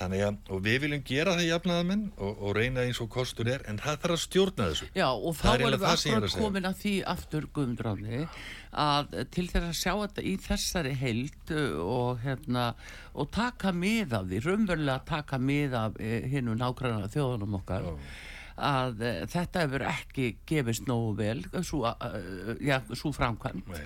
[0.00, 3.64] Þannig að, og við viljum gera það jafnaðamenn og, og reyna eins og kostur er,
[3.68, 4.88] en það þarf að stjórna þessu.
[4.96, 8.22] Já, og þá er erum við akkurat komin að því aftur guðumdráni
[8.80, 12.66] að til þess að sjá þetta í þessari heild uh, og hérna
[13.12, 17.90] og taka mið af því, raunverulega taka mið af uh, hinnu nákvæmlega þjóðunum okkar
[18.60, 23.84] að uh, þetta hefur ekki gefist nógu vel svo, uh, já, svo framkvæmt Nei.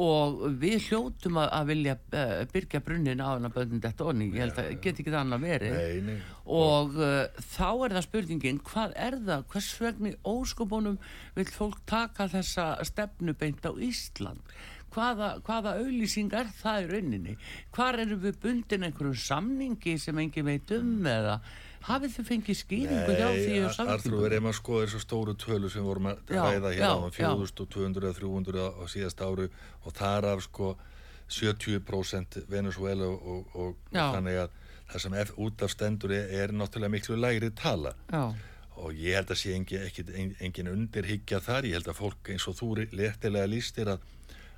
[0.00, 4.44] Og við hljótum að, að vilja uh, byrja brunnin á hana böndin þetta onni, ég
[4.44, 5.78] held að get ekki það annað verið.
[5.78, 6.36] Nei, nei.
[6.58, 11.00] og uh, þá er það spurningin hvað er það, hvers vegna í óskopunum
[11.38, 14.56] vil fólk taka þessa stefnu beint á Ísland?
[14.94, 17.36] Hvaða, hvaða auðlýsing er það í rauninni?
[17.74, 21.40] Hvar eru við bundin einhverjum samningi sem engin veit um eða
[21.84, 25.34] hafið þið fengið skýringu hjá því Nei, og Arþrú, samfélgum er maður skoðir svo stóru
[25.36, 27.28] tölu sem vorum að Já, ræða hérna á já.
[27.28, 29.48] 4200 eða 300 á, síðast áru
[29.84, 30.70] og þar af sko
[31.34, 34.58] 70% Venezuela og, og, og þannig að
[34.90, 35.14] það sem
[35.46, 37.94] út af stendur er, er náttúrulega miklu lægri tala.
[38.12, 38.24] Já,
[38.74, 40.04] og ég held að sé engin, ekki,
[40.42, 44.02] engin undirhyggja þar, ég held að fólk eins og þú léttilega lístir að,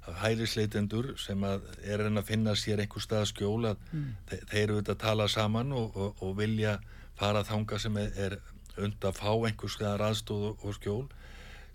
[0.09, 4.09] að hælisleitendur sem að er enn að finna sér einhver stað skjól að Mm.
[4.29, 6.79] þe þeir eru auðvitað að tala saman og, og, og vilja
[7.17, 8.39] fara þanga sem er,
[8.77, 11.05] und að fá einhver staðar aðstóð og, skjól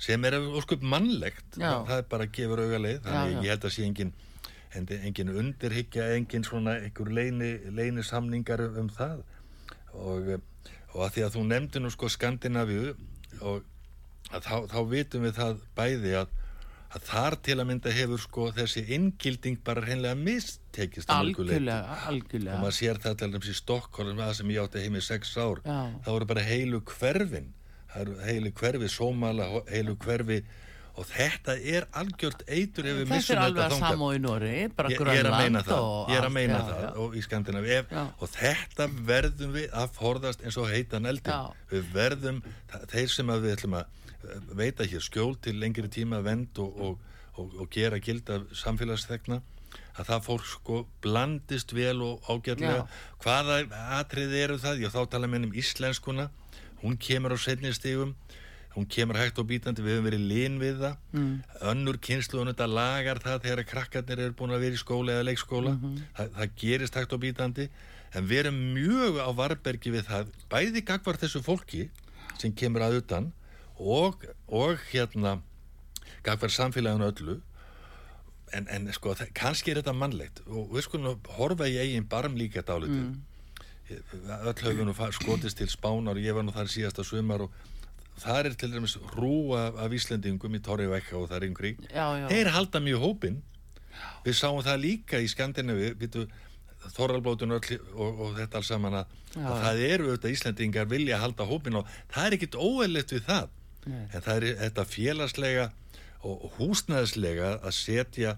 [0.01, 1.45] sem er óskup mannlegt.
[1.55, 2.99] Það, það er bara að gefa auga leið.
[3.05, 3.41] Þannig Já, já.
[3.45, 4.13] ég held að sé engin
[4.71, 9.23] engin, undirhyggja, engin svona einhver leini, leini samningar um það.
[9.93, 10.31] Og,
[10.93, 12.93] og að því að þú nefndi nú sko Skandinavíu
[13.41, 13.65] og
[14.31, 16.37] að þá, þá vitum við það bæði að,
[16.91, 21.43] að þar til að mynda hefur sko þessi inngilding bara hreinlega mistekist að leyti.
[21.45, 24.97] algjörlega og algjörlega maður sér það til dæmis í Stokkólum það sem ég átti heim
[24.99, 25.77] í sex ár Já.
[26.03, 27.53] það voru bara heilu hverfin
[28.25, 30.41] heilu hverfi, sómala heilu hverfi
[30.99, 34.07] og þetta er algjört eitur ef við þetta missum er alveg þetta að þangað sama
[34.07, 36.89] og í Nóri ég, ég er að meina það, er að meina já, það já.
[37.03, 41.63] og í Skandinavi og þetta verðum við að forðast eins og heitan eldin Já.
[41.71, 42.41] við verðum,
[42.91, 43.97] þeir sem að við ætlum að
[44.57, 46.99] veita hér skjól til lengri tíma vend og, og,
[47.39, 49.41] og, og gera gilda samfélagsþegna
[49.99, 52.83] að það fólk sko blandist vel og ágætlega.
[52.83, 53.01] Já.
[53.23, 53.57] hvaða
[53.99, 56.29] atriði eru það, ég þá tala með um íslenskuna.
[56.81, 58.15] Hún kemur á setni stigum.
[58.71, 60.93] Hún kemur hægt og bítandi, við höfum verið lín við það.
[61.11, 61.31] Mm.
[61.73, 65.73] önnur kynslu þetta lagar það þegar krakkarnir eru búin að vera í skóla eða leikskóla.
[66.15, 67.67] Það, það gerist hægt og bítandi.
[68.15, 71.89] En við erum mjög á varbergi við það bæði gagvar þessu fólki
[72.39, 73.31] sem kemur að utan
[73.81, 75.39] og, og hérna
[76.25, 77.39] gagvar samfélaginu öllu
[78.53, 80.41] en, en sko, það, kannski er þetta mannlegt.
[80.49, 83.11] Og við skulum horfa í eigin barm líka dálítið.
[83.11, 83.27] Mm.
[83.91, 87.55] öll höfum skotist til spánar og ég var nú þar síðasta sumar og
[88.21, 91.73] þar er til dæmis rúa af Íslendingum í Torri Vekka og þar yngri.
[92.31, 93.41] Þeir halda mjög hópin
[94.25, 96.27] við sáum það líka í Skandinavi öll
[97.93, 101.81] og, og þetta alls saman að, að það eru auðvitað Íslendingar vilja að halda hópin
[101.81, 103.49] og það er ekkit óeðlegt við það
[103.85, 104.07] Nei.
[104.13, 105.69] en það er þetta félagslega
[106.21, 108.35] og og húsnæðislega að setja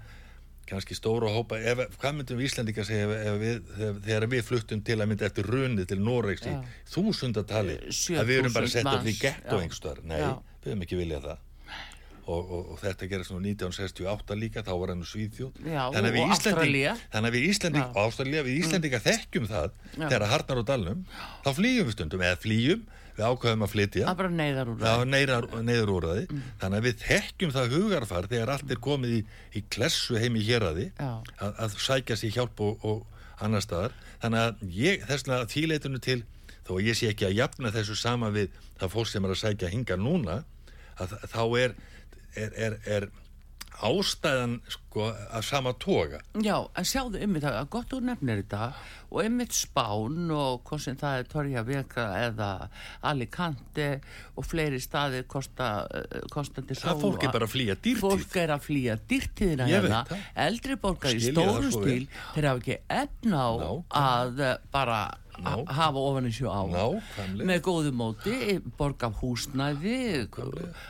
[0.69, 1.57] kannski stóra hópa.
[1.59, 3.71] Ef, hvað myndum við Íslendingar segja ef, ef við,
[4.05, 6.53] þegar, við fluttum til að mynda eftir runni til Noregs í
[6.93, 10.29] þúsundatali Eh, að við erum bara sett upp í getto einhverstaðar nei, Já.
[10.63, 11.49] við höfum ekki viljað það.
[12.23, 16.13] Og, og, og þetta gerist nú 1968 líka þá var hann Svíðjóð Já, þannig að
[16.15, 16.29] við og
[18.39, 20.05] að við Íslendinga þekkjum það Já.
[20.05, 21.01] þegar að harnar á dalnum.
[21.43, 22.85] Þá flýjum við stundum, eða flýjum
[23.17, 26.43] við ákveðum að flytja það bara neyðar úr Já, neyðar, neyður úrraði Mm.
[26.61, 29.21] þannig að við þekkjum það hugarfar þegar allt er komið í,
[29.59, 31.09] í klessu heim í héraði Já.
[31.37, 35.99] að, að sækja sér hjálp og, og annar staðar þannig að ég, þess vegna þýleitinu
[36.03, 36.19] til
[36.63, 39.41] þó að ég sé ekki að jafna þessu sama við það fólk sem er að
[39.43, 40.39] sækja hinga núna
[41.01, 41.73] að þá er,
[42.39, 43.07] er, er, er
[43.83, 48.67] ástæðan sko að sama toga Já, en sjáðu ymmið það að gott þú nefnir þetta
[49.13, 52.49] og ymmið Spán og hvort sem það er Torja Veka eða
[53.09, 53.87] Alicante
[54.37, 58.53] og fleiri staði kosta, uh, kostandi það fólk er bara að flýja dýrtíð Fólk er
[58.55, 60.03] að flýja dýrtíðina hérna
[60.47, 61.73] eldri borgar í vel.
[61.73, 64.05] stíl þeir hafa ekki efn á Nákvæmlega.
[64.05, 65.22] að uh, bara Ná.
[65.41, 66.61] Hafa ofan í sjó á.
[66.69, 67.47] Nákvæmlega.
[67.49, 68.35] með góðu móti,
[68.77, 70.27] borga húsnæði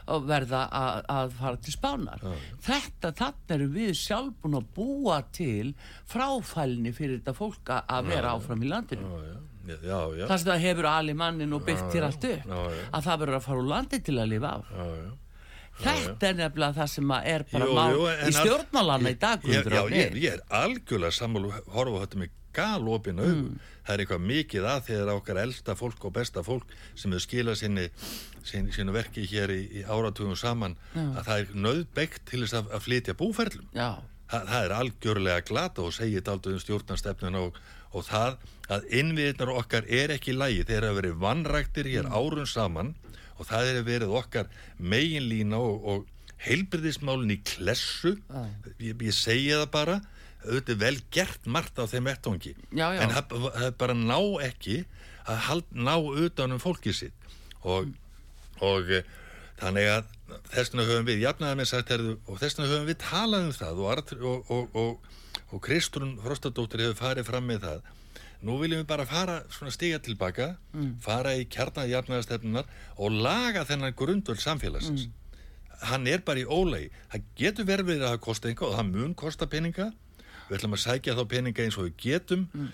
[0.07, 2.21] og verða að, fara til spánar.
[2.63, 5.73] Þetta, þannig erum við sjálf búin að búa til
[6.09, 9.07] fráfælni fyrir þetta fólk að- vera áfram í landinu.
[9.63, 12.57] Já, já, já, þar sem það hefur ali mannin og byggt til allt upp já,
[12.67, 12.81] já.
[12.91, 14.65] að það verður að fara úr landi til að lifa af.
[14.75, 15.11] Já, já.
[15.83, 19.83] þetta er nefnilega það sem er bara Jú, jú, í stjórnmálanna í dag ég, já,
[19.89, 23.59] ég, ég er algjörlega sammálu horfa á þetta með galopin augum Mm.
[23.85, 27.57] það er eitthvað mikið að þegar okkar elsta fólk og besta fólk sem hefur skilað
[27.59, 27.85] sinni,
[28.47, 32.71] sinni, sinni verki hér í, í áratugum saman að það er nöðbegt til þess að,
[32.77, 33.67] að flytja búferlum.
[33.75, 33.91] Já,
[34.33, 37.57] Þa, það er algjörlega glata og segið aldrei um stjórnarstefnun og,
[37.93, 38.37] og það
[38.73, 42.93] að innviðnar okkar er ekki lægi þeir hafa verið vannræktir hér árun saman
[43.37, 44.47] og það hefur verið okkar
[44.79, 46.07] meginlína og, og
[46.47, 48.15] heilbyrðismálin í klessu.
[48.81, 49.99] Ég, ég segja það bara
[50.43, 52.09] auðvitað vel gert margt á þeim
[52.93, 53.03] já.
[53.03, 54.83] en það það bara ná ekki
[55.29, 57.27] að hald, ná utanum fólkið sitt.
[57.63, 57.93] Og,
[58.63, 59.07] og eh,
[59.61, 60.13] þannig að
[60.53, 64.13] þessna höfum við jafnaðar með sagt herðu, og þessna höfum við talað um það og,
[64.19, 65.19] og, og, og,
[65.53, 67.91] og Kristrún Frostadóttir hefur farið fram með það.
[68.43, 70.49] Nú viljum við bara fara svona stiga tilbaka
[71.03, 75.07] fara í kjarnaði jafnaðarstefnunar og laga þennan grundvöld samfélagsins.
[75.83, 79.15] Hann er bara í ólægi það getur verið að það kosta einhver og það mun
[79.15, 79.93] kosta peninga
[80.53, 82.71] við ætlum að sækja þá peninga eins og við getum mm.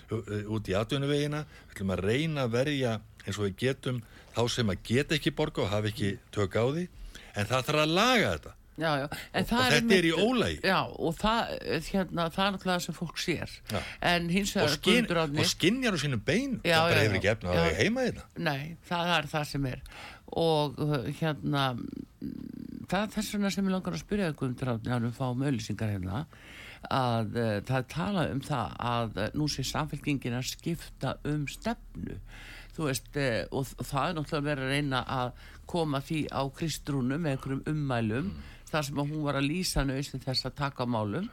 [0.52, 1.42] út í atvinnuvegina.
[1.64, 4.00] Við ætlum að reyna að verja eins og við getum
[4.36, 6.88] þá sem að geta ekki borga og hafa ekki tök á því.
[7.40, 8.56] En það þarf að laga þetta.
[8.80, 9.04] Já, já.
[9.04, 10.60] Og- þetta er í einmitt- ólægi.
[10.64, 11.40] Já, og það,
[11.90, 13.50] hérna, það er náttúrulega það sem fólk sér.
[14.62, 16.60] Og, skin, og skinjar á sínum bein.
[16.64, 19.82] Það bara hefur ekki efna að heima þetta Nei, það er það sem er.
[20.30, 20.76] Og
[21.20, 21.64] hérna
[22.90, 25.92] það er þess vegna sem ég langar að spyrja um dráðni að við fáum auðlýsingar
[25.94, 26.24] hérna
[26.88, 32.16] að uh, það talað um það að uh, nú sé samfélkingin að skipta um stefnu.
[32.80, 35.32] Veist uh, og, og það er náttúrulega verið að reyna að
[35.68, 38.30] koma því á kristrúnu með einhverjum ummælum
[38.70, 41.28] þar sem hún var að lýsa nöðsinn þess að taka málum.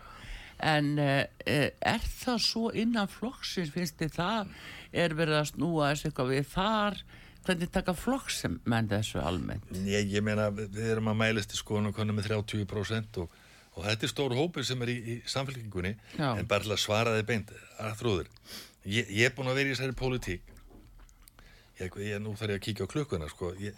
[0.58, 4.52] En uh, er það svo innan flokksins, finnst þið það,
[4.92, 7.02] er verið að snúa þessu eitthvað við þar,
[7.48, 9.68] hvernig taka flokks sem menn þessu almennt?
[9.88, 13.37] ég, ég meina við erum að mælast í skoðun og konum með 30% og,
[13.78, 16.32] og þetta er stór hópur sem er í, í samfélkingunni Já.
[16.34, 18.30] en bara til að svara þið beint að þrúður
[18.90, 20.54] ég, ég er búin að vera í þessari pólitík
[21.78, 23.54] ég, ég, nú þarf ég að kíkja á klukkuna sko.
[23.62, 23.78] ég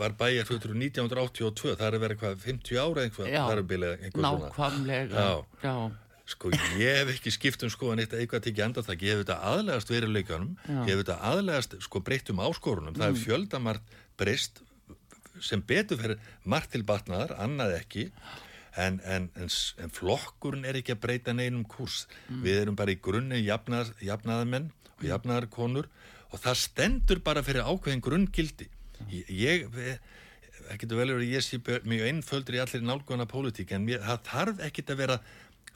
[0.00, 3.62] var bæjar 1982 það er vera eitthvað 50 ára eitthvað, Já, það
[4.24, 5.64] nákvæmlega, Já.
[5.64, 5.74] já,
[6.28, 9.92] Sko, ég hef ekki skipt um skoðan eitt eitthvað tekið andartak, ég hef þetta aðlegast
[9.92, 10.74] veruleikanum, Já.
[10.84, 14.60] ég hef þetta aðlegast sko breyttum áskorunum, það er fjöldamart breyst
[15.40, 18.10] sem betur fyrir margt til batnaðar, annað ekki
[18.78, 22.06] en, en, en, flokkurinn er ekki að breyta neinum kurs.
[22.28, 25.88] Við erum bara í grunni jafnað, jafnaðamenn og jafnaðarkonur
[26.28, 28.68] og það stendur bara fyrir ákveðin grunngildi.
[29.08, 29.66] Ég,
[30.68, 34.02] það getur vel verið að ég sé mjög einföldur í allir nálguna pólitík en mér,
[34.04, 35.18] það þarf ekkit að vera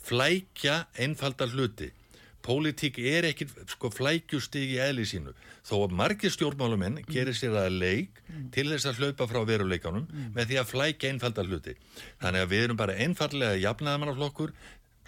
[0.03, 1.93] flækja einfaldar hluti
[2.42, 5.33] pólitík er ekki sko flækjustig í eðli sínu.
[5.66, 8.20] Þó að margir stjórnmálumenn gerir sér að leik
[8.55, 11.76] til þess að hlaupa frá veruleikanum með því að flækja einfaldar hluti.
[12.22, 14.55] Þannig að við erum bara einfallega jafnaðamannaflokkur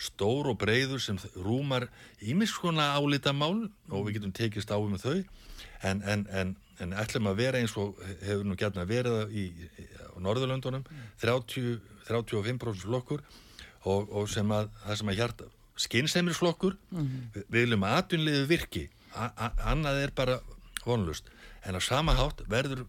[0.01, 1.88] stór og breyður sem rúmar
[2.23, 5.23] ímiskona álitamál og við getum tekist á um þau.
[5.85, 9.87] En, en, en, en ætlum að vera eins og hefur nú gætna verið í, í,
[10.11, 10.87] á Norðurlöndunum
[11.23, 13.23] 30, 35% flokkur
[13.85, 18.85] og, og sem að það sem að hjarta skynseimisflokkur við, við viljum að atvinnliðu virki.
[19.15, 20.41] A, annað er bara
[20.85, 21.31] vonlust
[21.65, 22.85] en á sama hátt verður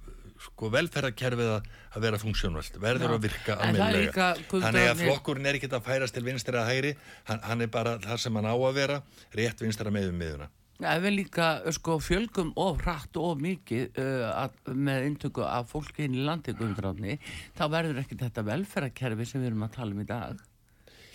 [0.45, 3.15] sko velferðarkerfið að, að vera funksjónvöld verður Já.
[3.15, 6.91] að virka Guðmundur þannig að flokkurinn er ekki að færast til vinstri að hægri.
[7.29, 9.01] Hann, hann er bara það sem hann á að vera
[9.37, 14.25] rétt vinstri að meðum miðuna Ef við líka sko, fjölgum of hratt og mikið uh,
[14.41, 17.15] að, með intöku af fólki inn í landi guðundráðni,
[17.55, 20.43] þá verður ekki þetta velferðarkerfi sem við erum að tala um í dag.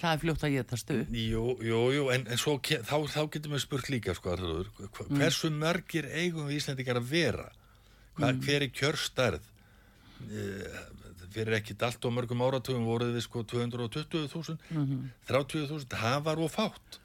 [0.00, 1.02] Það er fljótt að geta stuð.
[1.12, 5.50] Jú, jú, jú, en, en svo, þá, þá getum við spurt líka, sko, hva- hversu
[5.52, 7.48] mörgir eigum við Íslandingar að vera?
[8.16, 9.44] Hva, Hver er kjörstærð?
[10.30, 10.80] Eh,
[11.30, 14.56] Fyrir ekki allt og mörgum áratugum voruð við sko 220.000,
[15.28, 16.96] 30.000, það var of fátt.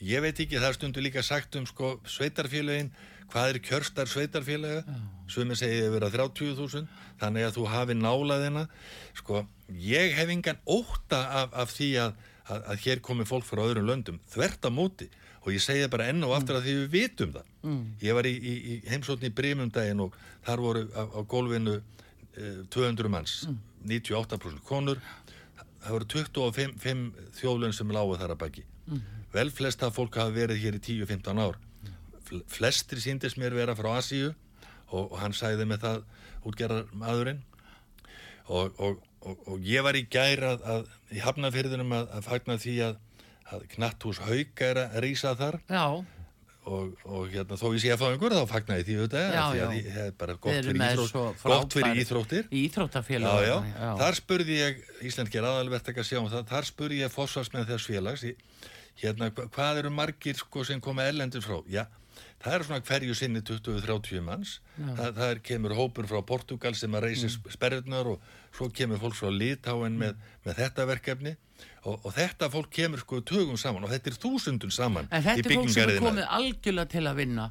[0.00, 2.88] Ég veit ekki, það er stundu líka sagt um sko sveitarfélagin,
[3.28, 4.82] hvað er kjörstar sveitarfélaga,
[5.28, 6.88] sumir segið að vera 30.000,
[7.20, 8.64] þannig að þú hafi nálaðina,
[9.20, 9.44] sko,
[9.84, 12.16] ég hef engan óta af, af því að,
[12.50, 15.08] að, að hér komi fólk frá öðrum löndum, þvert á móti,
[15.44, 17.48] og ég segi bara enn og aftur að því við vitum það.
[18.04, 20.14] Ég var í, í, í heimsókn í Brimundaginn og
[20.46, 21.74] þar voru á, á gólfinu
[22.36, 23.34] eh, 200 manns,
[23.84, 25.00] 98% konur,
[25.84, 27.04] það voru 25
[27.40, 28.64] þjóðlun sem lágu þar að baki.
[29.34, 31.56] Vel flesta fólk hafa verið hér í 10-15 ár.
[32.24, 34.30] Fl- Flestir síndist mér vera frá Asíu
[34.88, 36.04] og, og hann sagði með það
[36.48, 37.42] útgerðar maðurinn
[38.48, 42.56] og, og, og, og ég var í gær að, að í hafnafyrðunum að, að fagna
[42.60, 42.98] því að,
[43.54, 45.58] að knatthús hauka er að rísa þar.
[45.70, 45.84] Já,
[46.64, 49.42] og, og hérna, þó ég sé að fá einhver þá fagna ég því auðvitað Já,
[49.50, 49.64] því já.
[49.66, 52.46] að ég hef bara gott fyrir, íþrótt, gott fyrir íþróttir.
[52.48, 53.42] Já, íþróttafélag.
[53.44, 54.78] já, þar spurði ég
[55.10, 58.24] Íslandskir aðalvert ekki að sjá um það þar spurði ég fósfarsmenn þess félags
[59.02, 61.58] hérna, hva- hvað eru margir sko sem koma erlendur frá?
[61.68, 61.84] Já,
[62.42, 66.94] það er svona hverju sinni 20-30 manns það, það er, kemur hópur frá Portugal sem
[66.94, 67.52] að reysi mm.
[67.54, 71.34] sperðunar og svo kemur fólk frá Litáen með, með þetta verkefni
[71.84, 75.44] og, og þetta fólk kemur sko tögum saman og þetta er þúsundun saman En þetta
[75.44, 77.46] er fólk sem er komið algjörlega til að vinna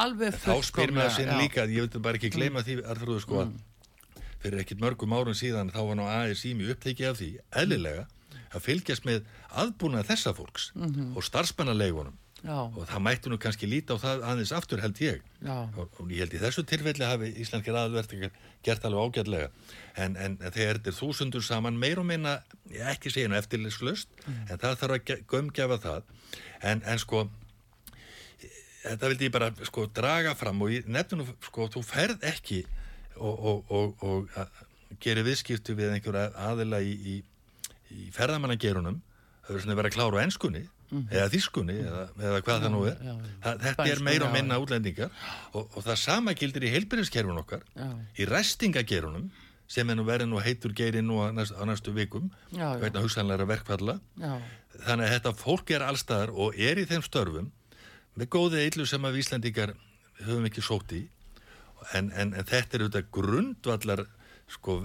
[0.00, 2.68] alveg þá spyr mér að sinna líka ég veit bara ekki gleyma mm.
[2.68, 3.58] því Arþrúðu sko mm.
[4.40, 7.30] fyrir ekkit mörgum árun síðan þá var nú aðeins í mig upptekið af því
[7.62, 8.08] eðlilega
[8.50, 9.26] að fylgjast með
[9.62, 11.10] aðbúnað þessa fólks mm -hmm.
[11.16, 12.16] og starfsmannalegunum
[12.48, 15.20] og það mættu nú kannski líta á það aðeins aftur held ég.
[15.76, 18.32] Og, og ég held í þessu tilfelli hafi Íslandskir aðvertingar
[18.64, 19.50] gert alveg ágætlega.
[19.96, 22.38] En, en þegar þetta er þúsundur saman meir og minna,
[22.92, 24.40] ekki segja nú eftirlitslust mm.
[24.48, 26.10] en það þarf að gömgefa það.
[26.60, 27.26] En, en sko
[28.80, 32.64] þetta vildi ég bara sko draga fram og nefnum sko þú ferð ekki
[33.20, 37.16] og, og, og gerir viðskiptu við einhverja aðila í, í,
[37.92, 41.04] í ferðamannagerunum það verður svona að vera kláru á ennskunni mm.
[41.10, 43.04] eða þískunni eða, eða hvað það nú er.
[43.06, 43.52] já, já.
[43.66, 45.12] þetta er meira og minna útlendingar.
[45.54, 47.64] Og, og það sama gildir í heilbyrjuskerfun okkar
[48.18, 49.30] í restingagerunum
[49.70, 53.46] sem er nú verið nú heitur geiri nú á, næst, á næstu vikum veitna hugsanleira
[53.46, 54.00] verkfalla.
[54.18, 57.52] Þannig að þetta fólk er allstaðar og er í þeim störfum
[58.18, 59.74] með góðið eitlu sem að Íslandingar
[60.24, 61.04] höfum ekki sótt í.
[61.96, 64.02] En, en, en þetta er auðvitað grundvallar
[64.50, 64.82] sko,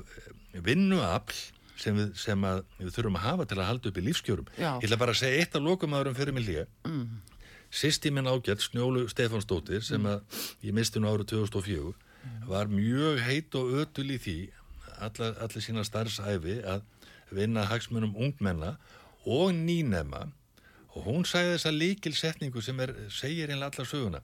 [0.53, 2.45] vinnuafl sem við, sem
[2.79, 4.69] við þurfum að hafa til að halda upp í lífskjörum Já.
[4.79, 7.03] ég ætla bara að segja eitt af lokumæðurum fyrir mig líka mm.
[7.81, 10.13] sýst í minn ágætt Snjólu Stefansdóttir sem mm.
[10.13, 12.47] að ég misti nú árið 2004 mm.
[12.51, 14.37] var mjög heit og ötul í því
[14.95, 16.85] allar, allir sína starfsæfi að
[17.35, 18.75] vinna hagsmunum ungmenna
[19.25, 20.29] og nýnema
[20.95, 24.23] og hún sæði þessa líkilsetningu sem er, segir einlega allar söguna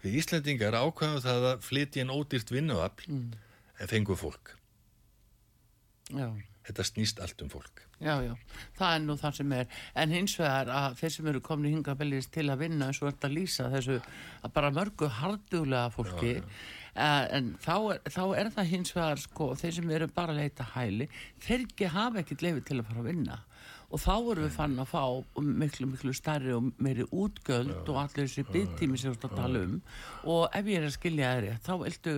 [0.00, 3.32] við Íslandingar ákvæðum það að flytja en ódýrt vinnuafl mm.
[3.82, 4.54] en fengu fólk
[6.06, 6.30] Já
[6.66, 7.82] þetta snýst allt um fólk.
[7.96, 8.32] Já, já,
[8.76, 9.68] það er nú það sem er,
[10.02, 13.08] en hins vegar að þeir sem eru komin í hingabellis til að vinna eins og
[13.08, 14.00] þetta lýsa þessu
[14.42, 16.66] að bara mörgu harduglega fólki, já, já.
[16.96, 20.38] Uh, en þá er, þá er það hins vegar sko, þeir sem eru bara að
[20.40, 21.10] leita hæli,
[21.44, 23.36] þeir ekki hafa ekkit lefi til að fara að vinna
[23.86, 25.02] og þá erum við fann að fá
[25.38, 27.82] miklu, miklu starri og meiri útgöld já.
[27.84, 29.76] og allir þessi byggtími sem við stáðum að tala um
[30.34, 32.16] og ef ég er að skilja þeirri þá viltu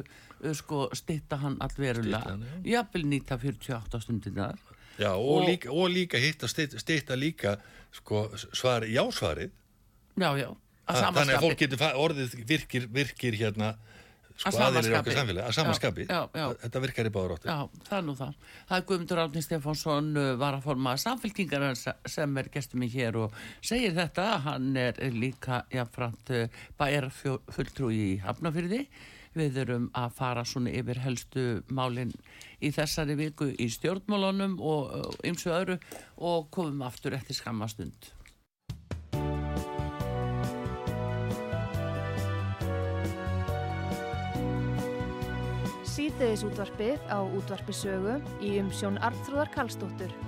[0.55, 4.59] sko stitta hann allverulega jafnvel nýta 48 stundinar
[4.99, 7.59] Já og, og, líka, og líka hitt að stitta, líka
[7.95, 9.53] sko svar jásvarið.
[10.19, 10.49] Já já
[10.89, 13.75] Þannig að fólk getur orðið virkir, virkir hérna
[14.39, 17.57] sko aðeins í okkar samfélagi, að samanskapi þetta virkar í báður áttu Já,
[17.89, 18.47] það er nú það.
[18.71, 23.19] Það er Guðmundur Átni Stefánsson uh, var að forma samfélkingar sem er gestur mig hér
[23.21, 28.87] og segir þetta, hann er líka jáfnframt uh, bæra fulltrú í Hafnafyrði
[29.39, 32.13] við erum að fara svona yfir helstu málinn
[32.61, 35.79] í þessari viku í stjórnmálunum og ymsu öðru
[36.19, 38.13] og komum aftur eftir skamastund
[45.99, 50.28] síðdeðis útvarpið á útvarpisögu í umsjón Arnþróðar Kallstóttur.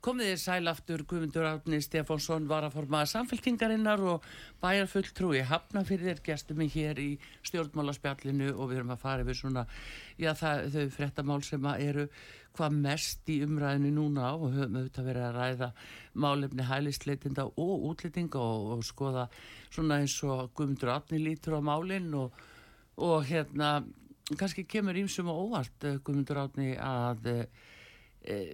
[0.00, 4.28] Komið þér sælaftur Guðmundur Átni Stefánsson var að forma samfélkingarinnar og
[4.62, 7.08] bæjarfull trúi hafna fyrir þér gestum við hér í
[7.50, 9.66] stjórnmálaspjallinu og við erum að fara yfir svona,
[10.16, 12.06] já það, þau frettamál sem eru
[12.56, 15.72] hvað mest í umræðinu núna og höfum auðvitað verið að ræða
[16.24, 19.26] málefni hælisleitinda og útlýtinga og, og skoða
[19.68, 22.40] svona eins og Guðmundur Átni lítur á málinn og
[23.00, 23.80] og hérna
[24.38, 27.36] kannski kemur ímsum og óvart eh, Guðmundur Átni að e,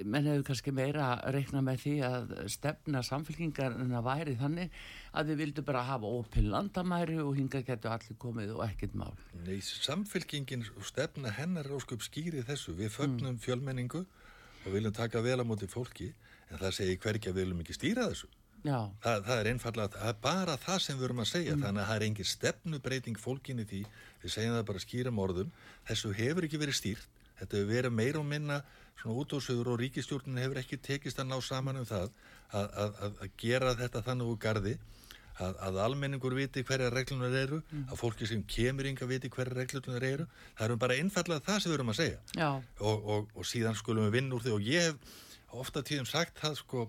[0.06, 4.76] menn hefur kannski meira að reikna með því að stefna samfélkingar en að væri þannig
[5.16, 9.16] að við vildum bara hafa opil landamæri og hinga getur allir komið og ekkert mál.
[9.42, 12.76] Nei, samfélkingin stefna hennar ósköp skýri þessu.
[12.78, 13.42] Við fögnum mm.
[13.42, 16.12] fjölmenningu og viljum taka vel á móti fólki
[16.50, 18.30] en það segir hverja við viljum ekki stýra þessu.
[18.66, 21.64] Þa, það er einfallega, það er bara það sem við erum að segja, mm.
[21.66, 23.82] þannig að það er engin stefnubreiting fólkinni því,
[24.22, 25.52] við segjum það bara skýram orðum,
[25.86, 28.60] þessu hefur ekki verið stýrt, þetta hefur verið meira og minna
[29.00, 32.10] svona útósögur og ríkistjórnin hefur ekki tekist að ná saman um það
[32.52, 34.76] að, að, að gera þetta þannig úr gardi
[35.36, 37.86] að, að almenningur viti hverja reglunar eru, mm.
[37.92, 41.72] að fólki sem kemur yngar viti hverja reglunar eru, það er bara einfallega það sem
[41.72, 42.20] við erum að segja.
[42.80, 44.54] Og, og, og síðan skulum við vinna úr því.
[44.56, 46.86] Og ég hef ofta tíðum sagt það sko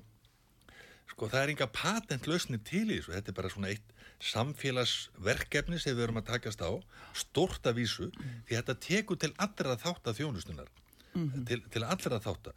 [1.07, 3.93] sko það er enga patentlausni til í þessu, þetta er bara svona eitt
[4.23, 6.71] samfélagsverkefni sem við erum að takast á,
[7.17, 8.43] stort af vísu mm.
[8.47, 10.69] því þetta tekur til allra þátt af þjónustunar,
[11.13, 11.45] mm -hmm.
[11.49, 12.51] til, til allra þátt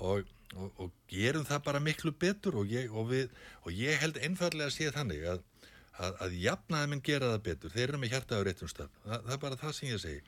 [0.00, 3.30] og, og, og gerum það bara miklu betur og ég, og við,
[3.62, 5.42] og ég held einfallega að sé þannig að,
[5.98, 9.34] að, að jafnaði minn gera það betur, þeir eru með hjartaður réttum stað, það, það
[9.36, 10.22] er bara það sem ég segi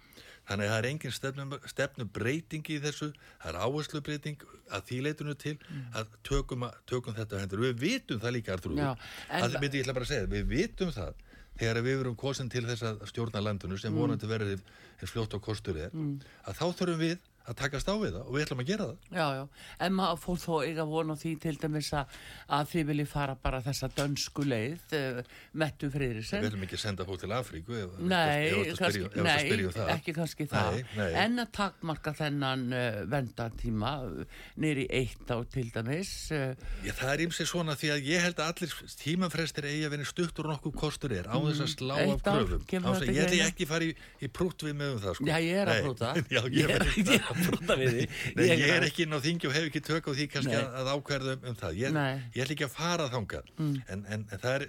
[0.47, 3.11] Þannig að það er engin stefnu, stefnu breytingi í þessu,
[3.43, 5.85] það er áherslu breyting að því leitunu til mm.
[5.99, 7.65] að tökum, tökum þetta hendur.
[7.67, 9.47] Við vitum það líka, Artur, að, en...
[9.49, 11.23] að, ég ætla bara að segja, við vitum það
[11.57, 14.61] þegar við verum kosin til þess að stjórna landinu sem vonandi verður
[15.09, 17.17] fljótt og kostur er að þá þurfum við
[17.47, 19.43] að takast á við það og við ætlum að gera það Já, já,
[19.87, 22.17] en maður fór þó eiga von á því til dæmis að,
[22.59, 25.21] að þið viljið fara bara þessa dönsku leið uh,
[25.63, 29.19] Mettu við Friðrisen viljum ekki senda fólk til Afríku ef, Nei, ef, ef, kannski, ef,
[29.27, 31.11] nei spyrjum það ekki kannski það Nei, nei.
[31.25, 36.53] en að takmarka þennan uh, vendatíma uh, nýri eitt á til dæmis uh,
[36.87, 40.11] Já, það er ímsið svona því að ég held að allir tímafrestir eigi að vinna
[40.11, 42.85] stuttur nokkuð kostur er á þess að slá af Mm.
[42.87, 43.47] Ár, kröfum ég greina?
[43.51, 43.93] ekki að fara í,
[44.23, 45.27] í prútt við með um það sko.
[45.27, 47.19] Já, ég er að Nei.
[47.43, 48.07] brúta við því
[48.37, 50.61] Nei, ég er ekki inn á þingi og hef ekki tök á því kannski Nei.
[50.63, 51.79] að, að ákverða um, um það.
[51.81, 51.95] Ég.
[51.95, 52.25] Mm.
[52.35, 53.53] ég ætla ekki að fara þangað.
[53.61, 54.67] En, en, en það er,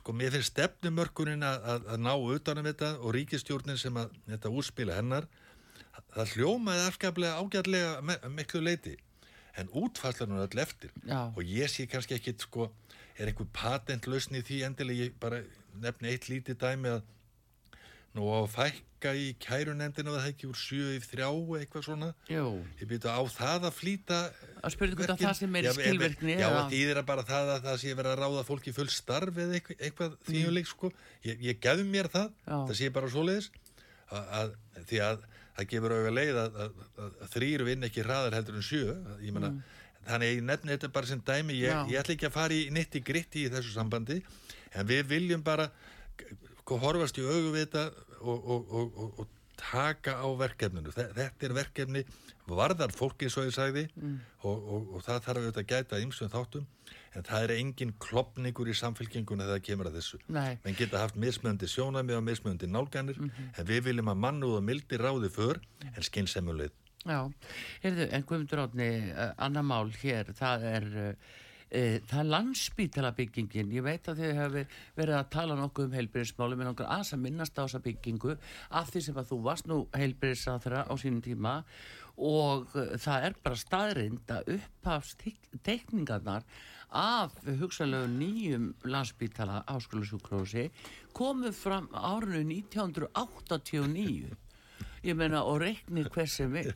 [0.00, 4.54] sko, mér finnst stefnumörkunin að, að, að ná utanum þetta og ríkistjórnin sem að þetta
[4.60, 5.28] útspila hennar,
[6.14, 8.96] það hljómaði afskaplega ágætlega me, miklu leiti.
[9.54, 10.90] En útfallanum er öll eftir.
[11.06, 11.28] Já.
[11.30, 12.72] Og ég sé kannski ekkit, sko,
[13.14, 15.44] er einhver patentlausn í því endilega, ég bara
[15.82, 17.04] nefni eitt lítið dæmi að
[18.14, 21.26] nú á fækka í kærunendinu að það ekki úr sjö í þrjá
[21.58, 22.08] eitthvað svona.
[22.30, 22.44] Jú,
[22.80, 24.18] Ég byrju á það að flýta
[24.64, 27.50] að spyrja hvort að það sem er í skilvirkni Já, það þýðir að bara það
[27.56, 30.30] að það sé verið að ráða fólki full starf eða eitthvað, eitthvað Mm.
[30.30, 30.92] þýjuleik sko.
[31.26, 32.56] Ég, ég gefði mér það, Já.
[32.70, 33.50] það sé bara svoleiðis
[34.14, 34.54] að, að,
[34.88, 38.56] því að það gefur auðvitað leið að, að, að, að þrýr vinn ekki hraðar heldur
[38.58, 39.50] en sjö ég meina,
[40.06, 41.90] þannig að ég nefni þetta bara sem dæmi ég, Mm.
[41.92, 44.22] Ég ætla ekki að fara í nitti gritti í þessu sambandi
[44.74, 45.68] en við viljum bara
[46.66, 47.84] horfast í augu við þetta
[48.20, 50.90] og, og, og, og, og taka á verkefninu.
[50.92, 52.04] Þe- Þetta er verkefni
[52.48, 54.18] varðar fólki, svo ég sagði, Mm.
[54.44, 56.66] og, og, og það þarf auðvitað að gæta ýmsum þáttum,
[57.14, 60.18] en það er engin klopningur í samfélkingunni þegar það kemur að þessu.
[60.28, 60.58] Nei.
[60.64, 63.52] Menn geta haft mismöndi sjónami og mismöndi nálganir, Mhm.
[63.58, 66.70] en við viljum að mannuð og mildi ráði för, en skynnsemuleið.
[67.06, 67.32] Já,
[67.84, 71.14] heyrðu, en Guðmundur Átni, uh, annar mál hér, það er, uh,
[71.74, 73.72] það er landsbítala byggingin.
[73.74, 77.24] Ég veit að þið hefur verið að tala nokkuð um heilbyrðismáli, með nokkur aðs að
[77.24, 78.36] minnast á þessa byggingu
[78.80, 81.56] af því sem að þú varst nú heilbyrðisáþra á sínum tíma
[82.14, 85.26] og uh, það er bara staðrind að upphafst
[85.66, 86.46] tekningarnar
[86.94, 90.68] af hugsalegu nýjum landsbítala áskólusjúkrósi
[91.12, 94.30] komu fram árinu 1989
[95.04, 96.70] ég meina og reiknir hver sem vill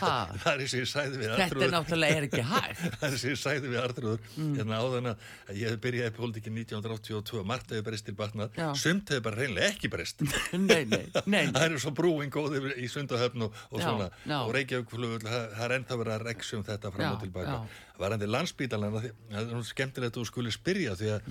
[0.00, 0.12] ha,
[0.42, 2.80] Það er eins og ég sagði við þetta er Arþrúður- náttúrulega er ekki hægt?
[3.00, 4.54] Það er sem ég sagði við Arþrúður Mm.
[4.58, 5.16] hérna áðan að
[5.60, 8.68] ég hef byrjaði pólitíkin 1982 margt hefur breyst til batnað Já.
[8.76, 10.22] sumt hefur bara reynlega ekki breyst.
[10.52, 14.08] Nei, nei, nei, það eru svo brúin góð í Sundahöfn og, og Já, svona.
[14.26, 14.38] já.
[14.42, 17.54] og Reykjavík flugvöld, það, er ennþá verið að reksum þetta fram Já, og tilbaka.
[17.56, 17.84] já.
[17.98, 21.30] varandi landsbítalana, því- það er skemmtilegt að þú skulle spyrja því að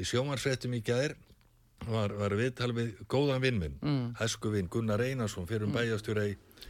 [0.00, 1.14] í sjómansréttum í gæðir
[1.88, 4.04] var, var viðtal við góðan vinn minn mm.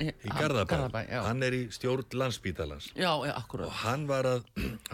[0.01, 0.11] Mm.
[0.11, 0.69] í, Garðabæ.
[0.73, 4.45] Garðabæ, hann er í stjórn landsbítalans já, já, og hann var að,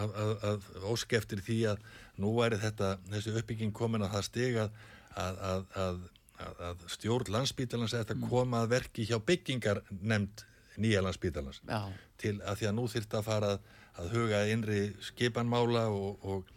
[0.01, 1.83] að, að, að ósk eftir því að
[2.21, 4.79] nú væri þetta, þessi uppbygging komin að það stig að,
[5.15, 5.99] að, að, að,
[6.45, 10.45] að, að stjórn landsbítalans eftir að koma að verki hjá byggingar nefnd
[10.81, 11.81] nýja landsbítalans já,
[12.21, 13.69] til að því að nú þyrfti að fara að,
[14.01, 16.53] að huga innri skipanmála og, og,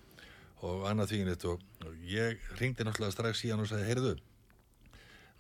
[0.65, 1.65] og annað þvígnit og,
[2.09, 4.15] ég ringdi náttúrulega strax hann og sagði, heyrðu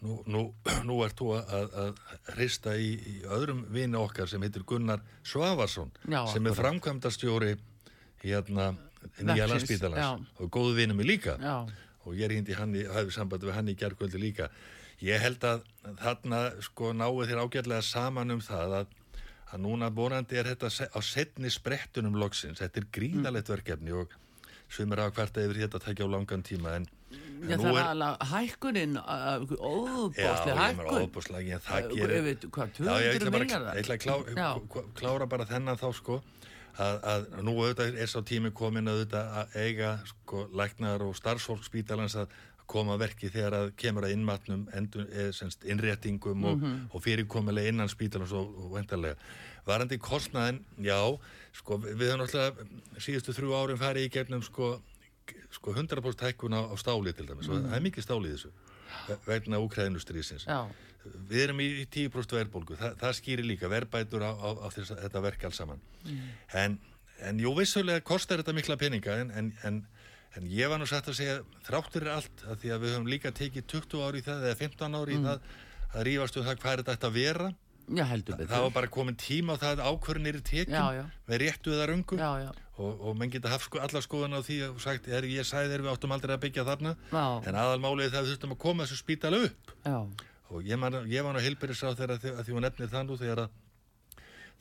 [0.05, 0.43] nú, nú,
[0.89, 2.03] nú ert þú að, að
[2.37, 7.55] hrista í, í öðrum vini okkar sem heitir Gunnar Svavarsson Já, sem er framkvæmdastjóri
[8.25, 8.75] hérna
[9.21, 11.37] nýja landsbítalans og góðu vinum mig líka.
[11.41, 11.69] Já,
[12.05, 14.51] og ég reyndi hann í, hafði samband við hann í gerkvöldi líka.
[15.05, 15.65] Ég held að
[16.01, 18.93] þarna sko náu þér ágætlega saman um það að,
[19.51, 24.15] að núna vonandi er þetta á setni sprettunum loksins, þetta er gríðalegt verkefni og
[24.71, 26.87] svimur hafa hvert yfir þetta að tekja á langan tíma en,
[27.45, 29.45] já það er alveg hækkunin uh,
[30.17, 32.25] Já, óbáslega ég meina hækkun óbúslega, en það Uh, gerir...
[32.25, 34.49] Já, ég 200 ætla bara að klá, Já.
[34.73, 36.23] k- klára bara þennan þá sko
[36.75, 41.63] að, að nú auðvitað er sá tími komin auðvitað að eiga sko læknar og starfsfólk
[41.69, 42.33] spítalans að
[42.67, 44.63] koma að verki þegar að kemur að innmatnum
[45.37, 46.89] semst, innréttingum og, Mhm.
[46.97, 49.15] og fyrirkomulega innan spítalans og, og vendarlega.
[49.67, 50.97] Varandi kostnaðin, já,
[51.55, 54.73] sko við höfum náttúrulega síðustu þrjú árin farið í gegnum sko,
[55.55, 57.49] sko 100% hækkun á, stáli til dæmis.
[57.49, 58.51] Og það er mikið stáli í þessu
[59.09, 60.59] ve- vegna úkræðinustrýsins já,
[61.31, 62.77] við erum í í 10% verðbólgu.
[62.81, 65.81] Þa, það skýrir líka verðbætur á, á, á þess, þetta verk alls saman.
[66.55, 66.79] En,
[67.23, 69.79] en jú vissulega kostar þetta mikla peninga en, en, en,
[70.37, 71.37] en ég var nú satt að segja
[71.69, 74.59] þráttur er allt að því að við höfum líka tekið 20 ári í það eða
[74.65, 75.47] 15 ári í það
[75.95, 77.51] að rífast um það hvað er þetta að vera
[77.89, 78.05] já,
[78.49, 81.03] það var bara komin tíma á það að ákvörnir er tekin Já, já.
[81.29, 84.79] með réttu eða já, og, og menn geta haft sko alla skoðan á því og
[84.83, 86.95] sagt, er, ég sagði þér við áttum aldrei að byggja þarna.
[87.47, 89.75] En aðalmálið það þurftum að koma þessu spítala upp.
[90.55, 93.19] Og ég, man, ég var nú heilbyrðis á að, að því hún nefnir það nú
[93.21, 93.61] þegar að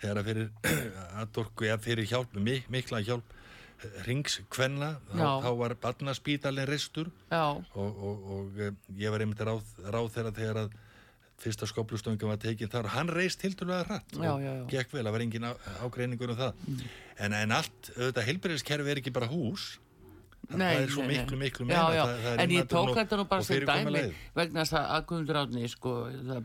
[0.03, 0.51] þegar að fyrir
[1.21, 3.34] að dorku, ja, fyrir hjálp, mik, mikla hjálp
[4.05, 9.65] ringskvenna, þá, þá var barnaspítalinn ristur já, og, og, og eh, ég var einmitt ráð,
[9.84, 10.78] ráð þeirra þegar að
[11.43, 12.89] fyrsta skoplustöngum var tekin þar.
[12.89, 14.65] Og hann reist tildulega hratt Já, og já, já.
[14.71, 15.51] gekk vel, það var engin á,
[15.85, 16.67] ágreiningur um það.
[17.19, 19.73] En, en allt, auðvitað, heilbyrðiskerfi er ekki bara hús.
[20.43, 21.77] Það, Nei, það er svo nei, miklu, miklu já.
[21.79, 24.01] það, það en ég tók þetta nú bara sem dæmi
[24.35, 25.93] vegna þess að Guðmundur Átni sko,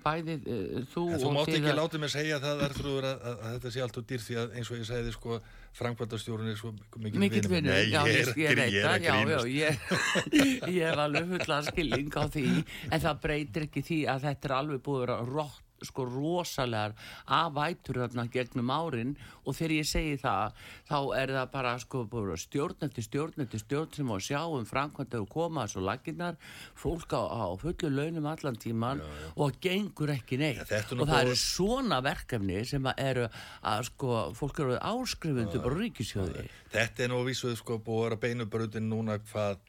[0.04, 3.24] bæði uh, þú En þú og mátt þið ekki láta mig segja það Arþrúður að,
[3.26, 5.40] að, að þetta sé allt og dýr því að eins og ég segði sko
[5.78, 9.48] framkvæmdastjórun er svo mikil mikill vinnur, Nei, já, ég ég, er, ég er að grínast.
[9.54, 9.80] ég,
[10.78, 12.46] ég hef alveg fulla skilning á því,
[12.90, 16.94] en það breytir ekki því að þetta er alveg búið að vera rótt sko rosalegar
[17.26, 19.14] afætur þarna gegnum árin.
[19.44, 20.58] Og þegar ég segi það
[20.88, 22.04] þá er það bara sko
[22.38, 26.36] stjórn eftir stjórn eftir stjórn sem á að sjá um framkvæmda og koma þessu laginnar
[26.78, 29.02] fólk á, á fullu launum allan tíman
[29.36, 30.68] og það gengur ekki neitt.
[30.68, 33.26] Já, og það eru svona verkefni sem að eru
[33.62, 38.08] að sko fólk eru áskrifundu bara ríkisjóði Þetta er nú að vísu sko búið að
[38.08, 39.62] vera beinubröðin núna hvað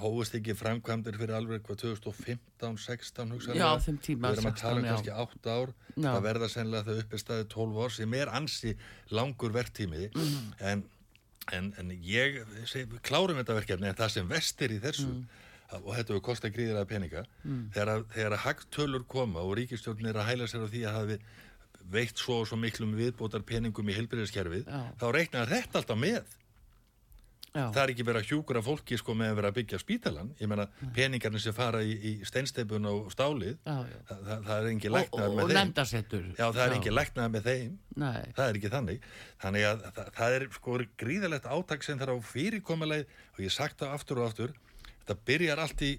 [0.00, 3.58] hófust ekki framkvæmdir fyrir alveg hvað 2015, 16 hugsanlega.
[3.60, 4.92] Já, þeim tíma, Við erum að tala 16, um já.
[4.94, 6.08] kannski 8 ár Já.
[6.14, 8.76] það verða sennilega þau uppi staðið 12 ár sem er ansi
[9.10, 10.54] langur verktími Mhm.
[10.60, 10.84] en,
[11.52, 15.26] en, en ég seg, klárum þetta verkefni en það sem vest er í þessu Mm.
[15.84, 17.24] og þetta hefur kostað gríðilega peninga
[17.74, 20.96] þegar, að- þegar að hagtölur koma og ríkistjórnir er að hæla sér á því að
[20.96, 21.18] hafi
[21.90, 24.92] veitt svo og svo miklum viðbótar peningum í heilbyrðiskerfið, Já.
[25.00, 26.24] þá reiknar þetta alltaf með
[27.48, 27.64] Já.
[27.72, 30.50] það er ekki verið að hjúkura fólki sko með að vera að byggja spítalan ég
[30.50, 33.98] meina peningarnir sem fara í, í steinsteipun og stálið Já, já.
[34.10, 36.28] það, það, það er og, læknað með þeim.
[36.36, 37.74] já það er engin læknað með þeim.
[37.98, 38.22] Nei.
[38.36, 39.08] það er ekki þannig.
[39.42, 43.80] Þannig að það, það er sko gríðalegt átak sem þarf á fyrirkomuleg og ég sagt
[43.80, 44.54] það aftur og aftur
[45.08, 45.92] þetta byrjar allt í,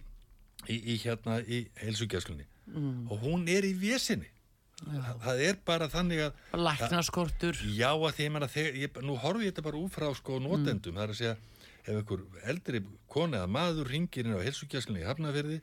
[0.69, 3.07] í, í hérna í heilsugjæslunni mm.
[3.09, 4.29] og hún er í vésinni
[4.83, 7.63] það, það er bara þannig að læknaskortur.
[7.75, 10.99] Já, að því menna, þegar, ég, nú horfi ég þetta bara út frá sko notendum,
[10.99, 11.35] það er að segja
[11.79, 15.59] ef einhver eldri koni eða maður ringir inn á helsugjæslinni í Hafnafyrði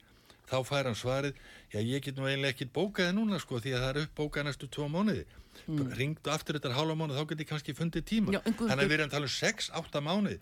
[0.46, 1.38] þá fær hann svarið,
[1.72, 4.68] já ég get nú eiginlega ekkit bókaði núna sko því að það er uppbókað næstu
[4.70, 5.24] tvo mánuði,
[5.66, 5.88] mm.
[5.98, 8.34] ringdu aftur þetta hálfa mánuð, þá get ég kannski fundið tíma.
[8.36, 10.38] Já, Guðmundur- þannig að við erum að tala um 6-8 mánuði.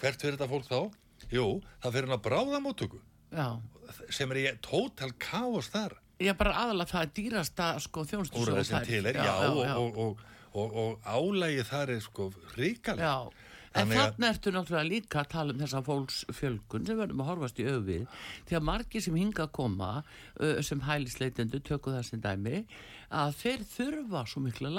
[0.00, 0.80] Hvert fyrir þetta fólk þá?
[1.32, 1.46] Jú,
[1.82, 3.00] það fyrir hann að bráða móttöku
[3.34, 3.46] já.
[4.12, 9.02] sem er í tótal kaos þar ég bara aðalega það er dýrasta sko þessum til
[9.10, 10.22] er, já, og, og, og,
[10.54, 13.16] og, og álægi þar er sko ríkalegt Já,
[13.74, 17.66] en þarna ertu náttúrulega líka að tala um þessa fólksfjölgun sem verðum að horfast í
[17.66, 19.92] auðvið því að margir sem hinga að koma
[20.62, 22.62] sem hælisleitendu, tökum það sem dæmi
[23.10, 24.70] að þeir þurfa svo mikla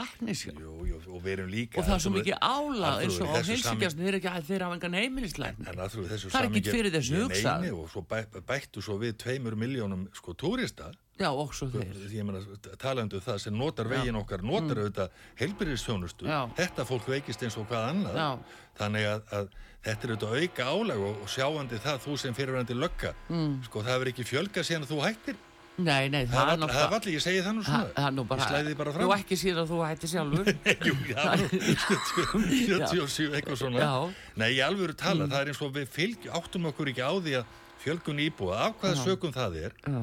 [0.89, 4.03] jú, og við erum líka og það er svo mikið álag eins og á heilsugjastinu
[4.05, 4.33] þeir eru ekki
[4.65, 5.67] hafa engan heimilislækni.
[5.69, 7.65] En að þú þessu Það er samhengi- fyrir þessu hugsað.
[7.73, 8.17] og svo bæ,
[8.47, 10.91] bættu svo við tveimur miljónum sko túrista.
[11.19, 11.93] Já, og svo þeir.
[11.95, 12.41] Því ég meina
[12.77, 15.09] talandu það sem notar veginn okkar notar auðvitað
[15.39, 16.41] heilbyrðistjónustu Já.
[16.57, 18.15] þetta fólk veikist eins og hvað annað.
[18.19, 18.29] Já.
[18.75, 19.47] þannig að, að
[19.85, 23.13] þetta er auðvitað auka álag og, og sjáandi það þú sem fyrirvændi lögga.
[23.29, 23.63] Mm.
[23.63, 25.35] sko það verður ekki fjölga síðan að þú hættir
[25.77, 27.87] Nei, nei, það það er all- það náttúrulega valli, ég segi það nú svona.
[27.95, 29.13] Það er nú bara, ég slæði því bara Þú fram.
[29.19, 30.45] ekki síðan að þú hætti sjálfur.
[30.87, 33.79] Jú, já, nú, 77 eitthvað svona.
[33.83, 33.91] Já.
[34.39, 37.11] Nei, ég alveg eru tala, það er eins og við fylg, áttum okkur ekki á
[37.19, 39.99] því að fjölgun íbúa, af hvaða sökum það er Já,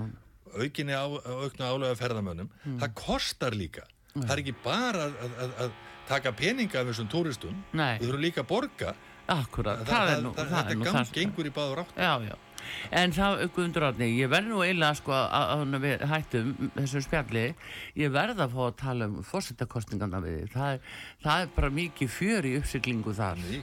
[0.63, 2.51] aukinni á, aukna álega ferðamönnum
[2.83, 3.87] það kostar líka.
[4.13, 5.73] Það er ekki bara að, að, að
[6.13, 7.57] taka peninga af þessum túristum.
[7.73, 8.93] Við þurfum líka að borga.
[9.33, 11.97] Akkurat, það, það er nú er þetta nú gang, það sem- gengur í báður átt
[11.97, 12.35] Já, já.
[12.91, 17.45] En það, Guðmundur Árni, ég verð nú eiginlega sko að, við hættum þessu spjalli,
[18.01, 20.43] ég verð að fá að tala um fórsetakostningarna við.
[20.53, 23.63] Það, er- það er bara mikið fjör í uppsiglingu þar mig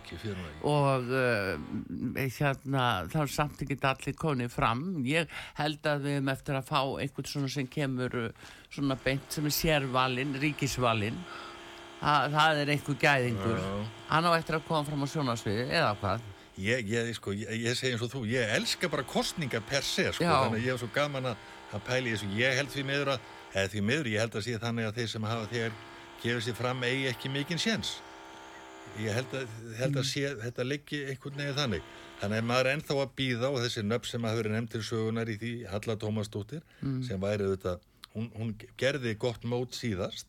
[0.69, 4.83] og uh, hérna, þá er samt ekki allir konið fram.
[5.07, 5.29] Ég
[5.59, 9.45] held að við erum eftir að fá einhvern svona sem kemur uh, svona beint sem
[9.49, 11.19] er sérvalinn, ríkisvalinn.
[11.99, 13.57] Þa, það er einhver gæðingur.
[14.09, 16.21] Hann á eftir að koma fram á sjónasviði, eða hvað?
[16.59, 20.09] Ég, ég, sko, ég, ég segi eins og þú, ég elska bara kostningar per se,
[20.13, 20.33] sko, Já.
[20.43, 21.37] þannig að ég hef svo gaman að,
[21.73, 23.19] að pæli þessu, ég held því miður að
[23.53, 25.77] eða því miður, ég held að sé þannig að þeir sem hafa þegar
[26.23, 27.93] gefið sér fram eigi ekki mikinn séns
[28.99, 29.47] ég held að,
[29.79, 29.99] held Mm.
[30.01, 31.83] að sé, þetta liggi einhvern veginn þannig
[32.19, 34.81] þannig að maður er ennþá að býða og þessi nöfn sem hafa verið nefnd til
[34.89, 37.03] sögunar í því Halla Tómasdóttir Mm.
[37.07, 37.79] sem væri auðvitað,
[38.15, 40.25] hún, hún gerði gott mót síðast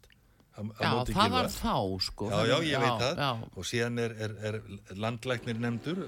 [0.56, 1.74] á, á Já, það var þá,
[2.06, 2.30] sko.
[2.30, 3.20] Já, já, ég veit það.
[3.24, 4.60] Já, og síðan er, er, er
[4.96, 6.02] landlæknir nefndur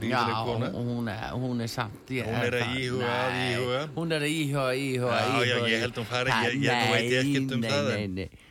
[0.00, 3.80] Já, hún er, hún er samt ég, Hún er að íhuga íhuga.
[3.96, 6.94] Hún er að íhuga, íhuga, Já, já, ég held hún fari ekki- ég- ég nú
[6.94, 8.48] veit ég ekkert um nei, það, Nei, nei, nei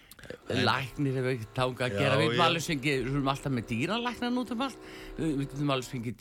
[0.49, 2.37] Læknir hefur ekki tanga að Já, gera Við já.
[2.99, 4.77] erum alltaf með dýralæknar nút um allt.
[5.17, 6.15] Við getum alveg fengið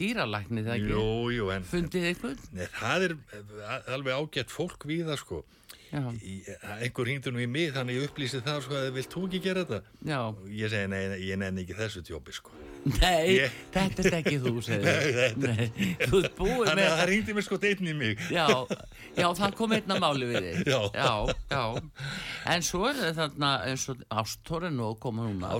[0.78, 0.88] ekki?
[0.94, 1.04] Jú,
[1.34, 2.38] jú, en Fundið eitthvað?
[2.52, 5.42] nei, það er eh, alveg ágætt fólk við það sko.
[5.44, 5.57] Já,
[5.92, 9.62] einhver hringdur nú í mig þannig ég upplýsi það sko að vilt þú ekki gera
[9.64, 9.78] þetta?
[10.10, 12.52] Já, og ég segi nei, ég nenni ekki þessu tjópi sko.
[12.88, 14.86] Nei, Ég- þetta er ekki þú, segir
[15.16, 15.54] þetta-
[16.08, 18.22] þú ert búið með að það ringdi mér sko einn í mig.
[18.30, 18.46] Já,
[19.18, 20.70] já, það kom einna máli við þig.
[20.70, 20.80] Já.
[20.94, 21.64] já, já.
[22.54, 25.50] En svo er það þarna eins og ástórin og koma núna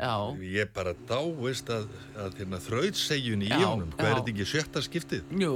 [0.00, 0.16] Já.
[0.56, 3.92] ég bara dáist að, að hérna, þrautsegjun í Já, honum.
[3.98, 5.28] Hvað er þetta ekki sjötta skiptið?
[5.44, 5.54] Jú,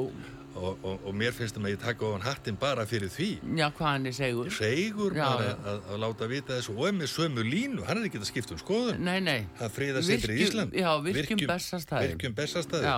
[0.59, 3.29] Og, og, og mér finnst það að ég taka ofan hattin bara fyrir því.
[3.61, 4.51] já, hvað hann er segur.
[4.55, 5.55] Segur Já, bara já.
[5.73, 8.63] að, að láta vita þessu og með sömu línu, hann er ekki að skipta um
[8.63, 8.99] skoðun.
[9.07, 9.47] Nei, nei.
[9.61, 10.75] Það friða setri í Ísland.
[10.75, 12.97] Já, virkjum bestastæði Virkjum bestastæði.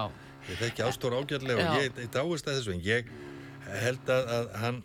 [0.49, 3.13] Ég þekki ástór ágjörlega og ég, ég dáist að þessu en ég
[3.85, 4.81] held að, að hann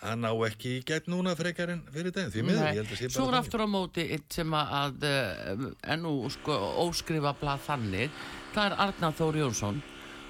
[0.00, 3.00] hann á ekki í gegn núna frekar en fyrir daginn, því miður, ég held að
[3.00, 6.56] sé Svo er bara aftur á móti eitt sem að uh, ennú sko
[6.86, 8.20] óskrifa blað þannig.
[8.54, 9.82] Það er Arnar Þór Jónsson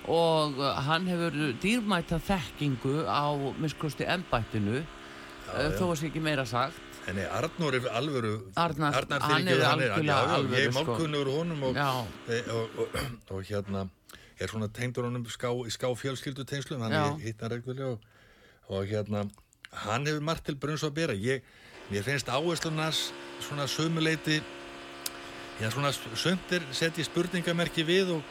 [0.08, 4.80] og uh, hann hefur dýrmæta þekkingu á minnsklusti embættinu.
[5.50, 6.78] Uh, þó að sé ekki meira sagt.
[7.08, 10.84] En er alvöru Arnar- Arnar hann er algjörlega alvöru, ég er sko.
[10.84, 11.76] málkunnur honum og,
[12.28, 12.98] e, og, og,
[13.30, 13.86] og hérna
[14.38, 18.04] er svona tengdur honum ská, í ská fjölskyldu tengslum, hann er hitt hann reglulega og,
[18.68, 19.24] og hérna
[19.86, 21.16] hann hefur margt til brunns að bera.
[21.16, 21.42] Ég,
[21.90, 24.42] mér finnst áherslunars svona sömuleiti
[25.60, 28.22] já svona söndir setji spurningamerki við og,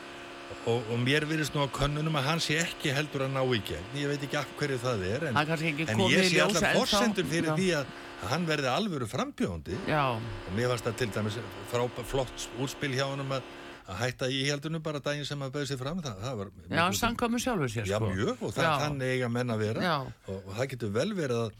[0.68, 3.62] og, og mér virðist nú á könnunum að hann sé ekki heldur að ná í
[3.70, 3.88] gegn.
[4.00, 6.74] Ég veit ekki af hverju það er en, en ég í sé ennþá.
[6.78, 7.56] forsendur fyrir Já.
[7.60, 9.80] því að, að hann verði alvöru frambjóðandi.
[9.89, 11.39] Já, og mér fannst það til dæmis
[11.72, 13.47] frábæ, flott útspil hjá honum að,
[13.89, 16.02] að hætta í heldunum bara daginn sem að bauði sig fram.
[16.06, 18.12] Það, það var já, samkvæmur sjálfur sér já sko.
[18.14, 18.74] mjög og það Já.
[18.84, 19.95] þannig eiga menn að vera.
[20.28, 21.56] Og, og það getur vel verið að,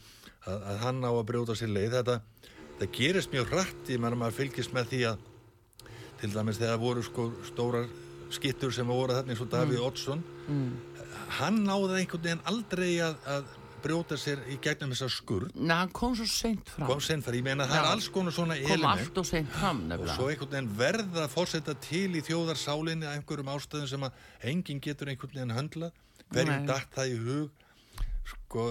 [0.50, 1.96] að, að hann á að brjóta sér leið.
[1.96, 2.20] Þetta,
[2.82, 5.26] það gerist mjög hratt ég menna maður fylgist með því að
[6.20, 7.86] til dæmis þegar voru sko stórar
[8.34, 10.22] skittur sem voru þarna eins og Davíð Oddsson.
[11.40, 15.92] Hann náði einhvern veginn aldrei að, að brjóta sér í gegnum þessa skurð Nei, hann
[15.96, 16.88] kom svo seint fram.
[16.90, 19.78] Kom sen fyrir, ég meina það er alls konar svona Kom allt og seint fram
[19.84, 20.16] og nefnilega.
[20.18, 24.20] svo einhvern veginn verða að fórseta til í þjóðarsálinni af einhverjum ástæðum sem að
[24.52, 25.90] enginn getur einhvern veginn höndla
[26.34, 27.66] hverjum datt það í hug?
[28.30, 28.66] Sko,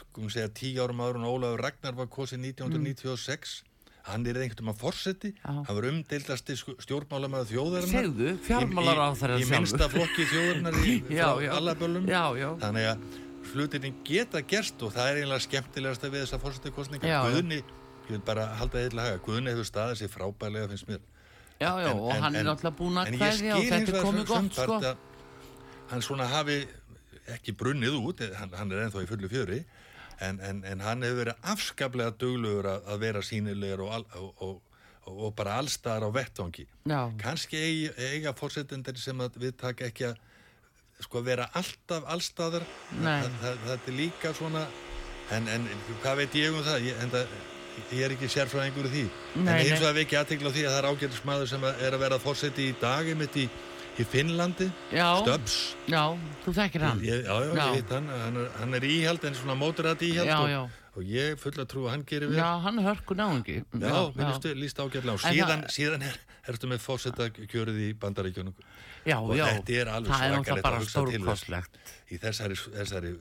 [0.00, 3.58] sko um segja tíu árum áður en Ólafur Ragnar var kosið 1996
[4.06, 5.50] hann er einhvern veginn að fórseti Já.
[5.50, 9.56] hann var umdeildasti stjórnmálamæðu þjóðarinnar Segðu, fjármálaráðherra í, í, í sjálfur.
[9.56, 10.94] minnsta flokki þjóðarinnar í
[11.58, 12.06] allaböllum
[12.62, 13.06] þannig að
[13.52, 16.40] hlutinni geta gerst og það er eiginlega skemmtilegasta við þessa
[17.10, 17.18] já.
[17.26, 17.60] Guðni,
[18.06, 21.04] ég vil bara halda eitthvað haga Guðni hefur staðið sér frábælega finnst mér
[21.56, 24.26] Já, já, En- og en- hann er náttúrulega búinn að kveðja og þetta er komið
[24.28, 24.96] gott, sko.
[25.90, 26.56] hann svona hafi
[27.32, 29.62] ekki brunnið út hann, hann er ennþá í fullu fjöri
[30.20, 34.62] en, en, en hann hefur verið afskaplega duglugur að, að vera sínilegur og, og, og,
[35.12, 36.66] og, bara allstaðar á vettvangi.
[37.20, 40.22] Kannski eiga, eiga fórsetendur sem við taka ekki að
[41.04, 44.62] sko vera alltaf allstaðar það, það, það er líka svona
[45.34, 45.66] en, en
[46.02, 46.86] hvað veit ég um það?
[46.88, 47.34] Ég, en það,
[47.90, 49.04] ég er ekki sérfræðingur í því.
[49.36, 49.80] En Nei, eins nei.
[49.82, 52.20] og að við ekki aðtekla á því að það er ágætismæður sem er að vera
[52.22, 53.46] fórseti í dag einmitt í,
[53.96, 54.66] í Finnlandi.
[55.22, 55.54] Stubbs.
[55.88, 56.02] Já,
[56.44, 57.00] þú þekkir hann.
[57.04, 57.62] Ég, já, já, Já.
[57.66, 60.60] ég veit hann hann er, hann er íhald en svona móturat íhald Já, og, já.
[60.96, 62.38] og ég full að trú að hann gerir vel.
[62.40, 63.58] Já, hann er hörku náungi.
[63.72, 66.18] Já, mér líst, ágætlega og síðan, síðan er,
[66.48, 68.54] ertu með fórseta kjörið í bandaríkjunum.
[69.06, 71.78] Já, og já, það er náttúrulega bara stórkostlegt.
[72.10, 73.14] Í þessari, þessari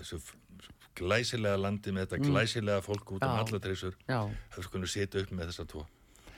[0.96, 3.36] glæsilega landi með þetta glæsilega fólk út um Mm.
[3.36, 3.42] Já.
[3.44, 4.20] alla treysur Já,
[4.52, 5.82] það er skunni setja upp með þessa tvo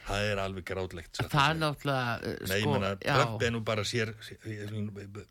[0.07, 3.43] það er alveg grátlegt að það er náttúrulega uh, Nei, ég sko, meina, já, Trump
[3.47, 4.13] er nú bara sér
[4.47, 4.71] ég,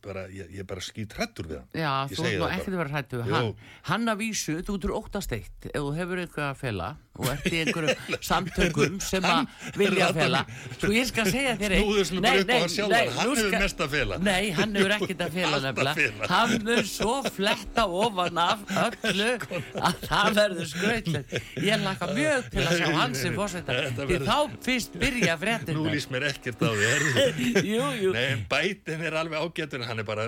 [0.04, 1.70] bara, ég, ég er bara skýt hrættur við hann.
[1.72, 3.26] Já, Ég þú ert nú ekkert að vera hrættu Jú.
[3.32, 3.50] hann,
[3.90, 7.46] hann að vísu, þú ert óttast eitt ef þú hefur eitthvað að fela og ert
[7.48, 9.46] í einhverjum samtökum sem að
[9.80, 10.42] vilja ratar fela
[10.76, 12.12] svo ég skal segja þér eitt.
[12.26, 12.58] Bara upp á
[13.16, 14.18] hann hefur mest að fela.
[14.26, 16.28] nei, hann hefur ekkert að fela að nefnilega.
[16.34, 19.30] hann mun svo fletta ofan af öllu
[19.88, 23.78] að það verður skrautlegt ég laka mjög til að sjá hans sem fórseta
[24.66, 26.86] Fyrst byrja fréttina nú líst mér ekkert á því
[27.72, 30.26] jú, jú Nei, en bætin er alveg ágætur hann er bara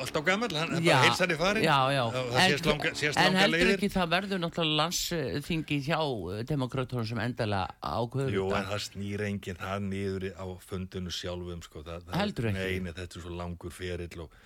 [0.00, 2.02] alltaf gammal hann er Já, bara heilsar í farin já, já.
[2.14, 6.00] það sést langa, sést en heldur leiðir ekki það verður náttúrulega landsþingi hjá
[6.48, 11.84] demokrautunum sem endalega ákveður Jú, en það snýr enginn það niður á fundinu sjálfum sko.
[11.86, 12.60] það, það, Heldur ekki?
[12.60, 14.38] Nei, nei, þetta er svo langur ferill og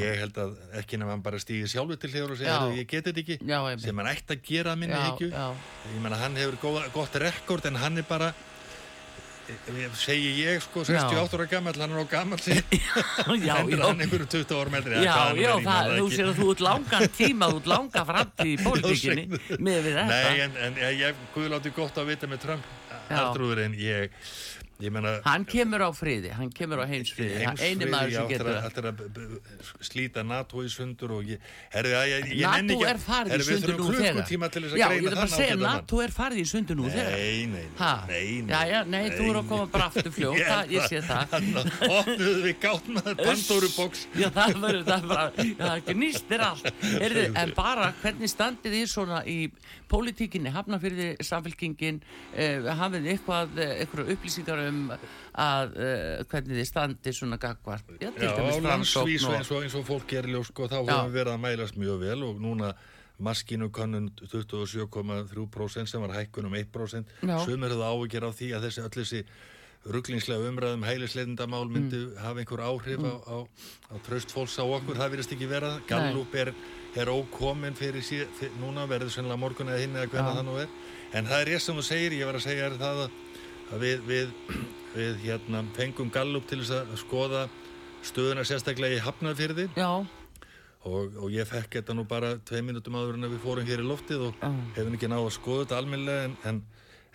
[0.00, 2.58] ég held að ekki nefn að hann bara stýði sjálfur til þegar og segja, Já.
[2.62, 5.46] "Heyrðu, ég get þetta ekki Já, sem hann ætti að gera minni Já, já.
[5.94, 8.55] ég menna hann hefur gott rekord en hann er bara eh,
[9.96, 14.72] segi ég sko 68 ára gammal hann er á gammal hendur hann einhverju 20 ára
[14.74, 18.50] með Já, já, það, þú sér að þú ert langan tíma, þú ert langa framtíð
[18.52, 19.26] í pólitíkinni
[19.58, 20.08] með við þetta.
[20.10, 22.74] Nei, en, en ég, guðlátti gott að vita með Trump
[23.06, 23.18] Já.
[23.22, 24.10] Artrúður en ég
[24.82, 27.46] ég menna Hann kemur á friði, hann kemur á heimsfriði,
[28.28, 28.66] getur það.
[28.66, 31.40] Það er að slíta NATO í sundur ég,
[31.72, 34.20] að ég, ég NATO er farið í sundur nú þegar.
[34.76, 35.56] Já, ég er bara að segja.
[35.62, 37.16] NATO er farið í sundur nú þegar.
[37.16, 38.52] Nei, nei, nei, nei.
[38.52, 40.44] Já, já, nei, þú eru að koma bara aftur fljótt,
[40.76, 41.36] Ég sé það.
[41.96, 46.70] Opnuðu við gátnaður Pandorubox Já, það verður, það er bara, já, það gnýstir allt.
[47.46, 49.38] En bara, hvernig standið þið svona í
[49.90, 52.00] pólitíkinni, hafnafyrði samfélkingin,
[52.34, 57.84] eh, hafið eitthvað, eh, eitthvað upplýsingar um að, eh, hvernig þið standið svona gagvart?
[58.00, 60.92] Já, Já, á landsvísu framsókn eins og, eins og fólk gerir ljós sko, þá Já.
[60.92, 62.74] höfum við verið að mælast mjög vel og núna
[63.18, 67.44] maskinu kannun 27,3% sem var hækkun um 1% Já.
[67.44, 69.24] sumir hefðu áhyggjur á því að þessi öll þessi
[69.86, 72.16] rugglingslega umræðum hælisleitindamál myndi Mm.
[72.18, 73.36] hafa einhver áhrif á, á,
[73.92, 75.80] á tröst fólks á okkur, það virðist ekki vera.
[75.86, 76.52] Gallup er,
[76.96, 80.38] er ókomin fyrir, síð, fyrir núna verður sennilega morgun eða hinn eða hvernig Já.
[80.40, 80.68] það nú er.
[81.12, 83.10] En það er ég sem þú segir, ég var að segja það að,
[83.72, 84.28] að við, við,
[84.96, 87.48] við hérna, fengum Gallup til þess að skoða
[88.06, 89.68] stöðuna sérstaklega í Hafnarfyrði
[90.86, 93.86] og, og ég fekk þetta nú bara tvei minutum áður en við fórum hér í
[93.86, 94.50] loftið og Já.
[94.76, 96.60] hefum ekki náðu að skoða þetta almennilega en, en,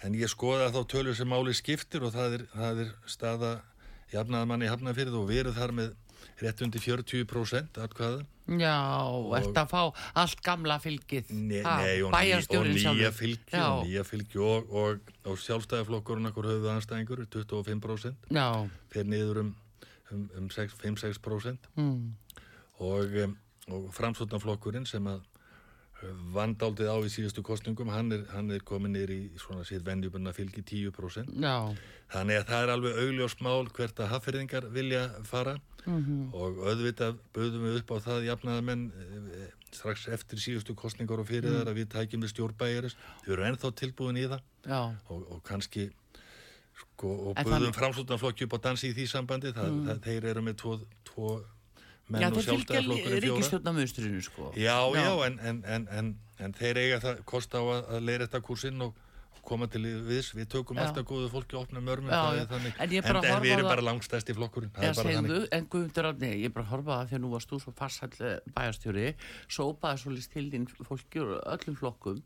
[0.06, 3.52] en ég skoða þá tölur sem máli skiptir og það er, það er staða
[4.12, 5.91] jafnaðamann í Hafnarfyrði og við erum þar með
[6.41, 8.24] rétt undir 40% atkvæða.
[8.60, 8.76] Já,
[9.38, 9.82] ert að fá
[10.18, 15.12] allt gamla fylgið, Nei, nei, og, ný, og nýja fylgi og nýja fylgi og, og,
[15.30, 18.47] og sjálfstæðaflokkurinn okkur höfðu anstæðingur 25% Já,
[18.91, 19.54] fer niður um,
[20.12, 22.41] um, um 6 5-6% mm,
[22.89, 23.38] og, um,
[23.72, 25.22] og framsóknarflokkurinn sem að
[26.34, 30.34] vandaldið á í síðustu kostningum hann er, hann er komin niður í svona sér venjubunna
[30.34, 31.56] fylgi 10% já,
[32.14, 35.58] þannig að það er alveg augljós mál hvert að haffyrðingar vilja fara.
[35.86, 41.18] Mhm, og auðvitað bauðum við upp á það jafnaða menn eh, strax eftir síðustu kostningar
[41.20, 41.32] og Mm.
[41.32, 42.95] fyrir þar að við tækjum við stjórnbæjaris
[43.26, 44.41] við erum ennþá tilbúin í það.
[45.10, 45.88] Og, og kannski
[46.78, 49.54] sko, og En buðum þannig- framsóknarflokki upp á dansi í því sambandi.
[49.58, 51.32] Það, það, þeir eru með tvo, tvo
[52.12, 54.49] menn já, og sjálfstæðarflokkurinn fjóra ríkistjórnamunstrinu, sko.
[54.55, 55.14] já, já, Já.
[55.28, 58.86] en, en, en, en, en þeir eiga það kost á að, að leira þetta kursinn
[58.86, 58.99] og
[59.41, 60.84] koma til viðs, við tökum Já.
[60.86, 63.72] alltaf góðu fólki opna mörmum Já, það er þannig, En en, en við erum það-
[63.72, 63.86] bara
[64.38, 67.18] flokkurinn það bara segðu, þannig en Guðmundur Árni, ég er bara að horfa að því
[67.18, 69.07] að nú varst þú svo farsall bæjarstjóri,
[69.49, 72.22] sópaði svo list til þín fólki úr öllum flokkum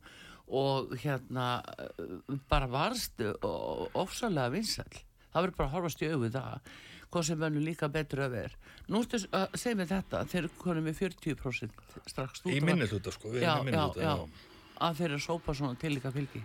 [0.59, 1.45] og hérna
[1.79, 4.99] eh, bara varst o- ofsalega vinsall.
[5.31, 6.75] Það verður bara að horfast í auðvið það,
[7.15, 8.59] hvað sem mönnum líka betur að vera.
[8.91, 13.31] Nú segja mér þetta, þeir eru konum með 40% strax í út minni hluta sko,
[13.33, 14.51] við Já, erum í minni já, já,
[14.89, 16.43] að þeir eru að sópa svona til líka fylgi.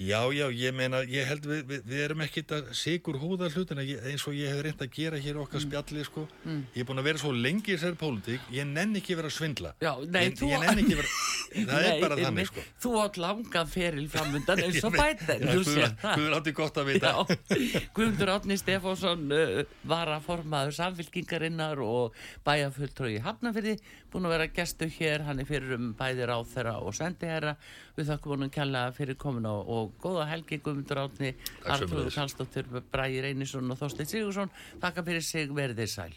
[0.00, 3.82] Já, já, ég meina, ég held við, við, við erum ekkit að sigur húða hlutina
[3.84, 6.24] eins og ég hef reynd að gera hér okkar spjalli, sko.
[6.48, 9.36] Ég er búin að vera svo lengi í þessari pólitík, ég nenn ekki vera að
[9.36, 9.74] svindla.
[9.84, 11.12] Já, nei, ég, þú- ég nenn ekki vera,
[11.52, 12.64] það er bara þannig, sko.
[12.82, 15.94] Þú átt langan feril framundan eins og þú Guður.
[16.02, 17.12] Guður átti gott að vita.
[17.96, 22.16] Guðmundur Átni Stefánsson uh, var að formaður samfélkingarinnar og
[22.46, 23.76] bæjarfulltrúi í Hafnafyrði,
[24.12, 27.56] búin að vera gestu hér, hann er fyrir um bæði ráþera og sendiherra,
[27.96, 32.20] við þakkum honum kjalla fyrir komin og, og góða helgi Guðmundur Átni, Takk Artrúður sömuleiðis.
[32.20, 36.14] Kallstóttir, Bræði Reynisson og Þorstein Sigursson, þakka fyrir sig, verðið sæl.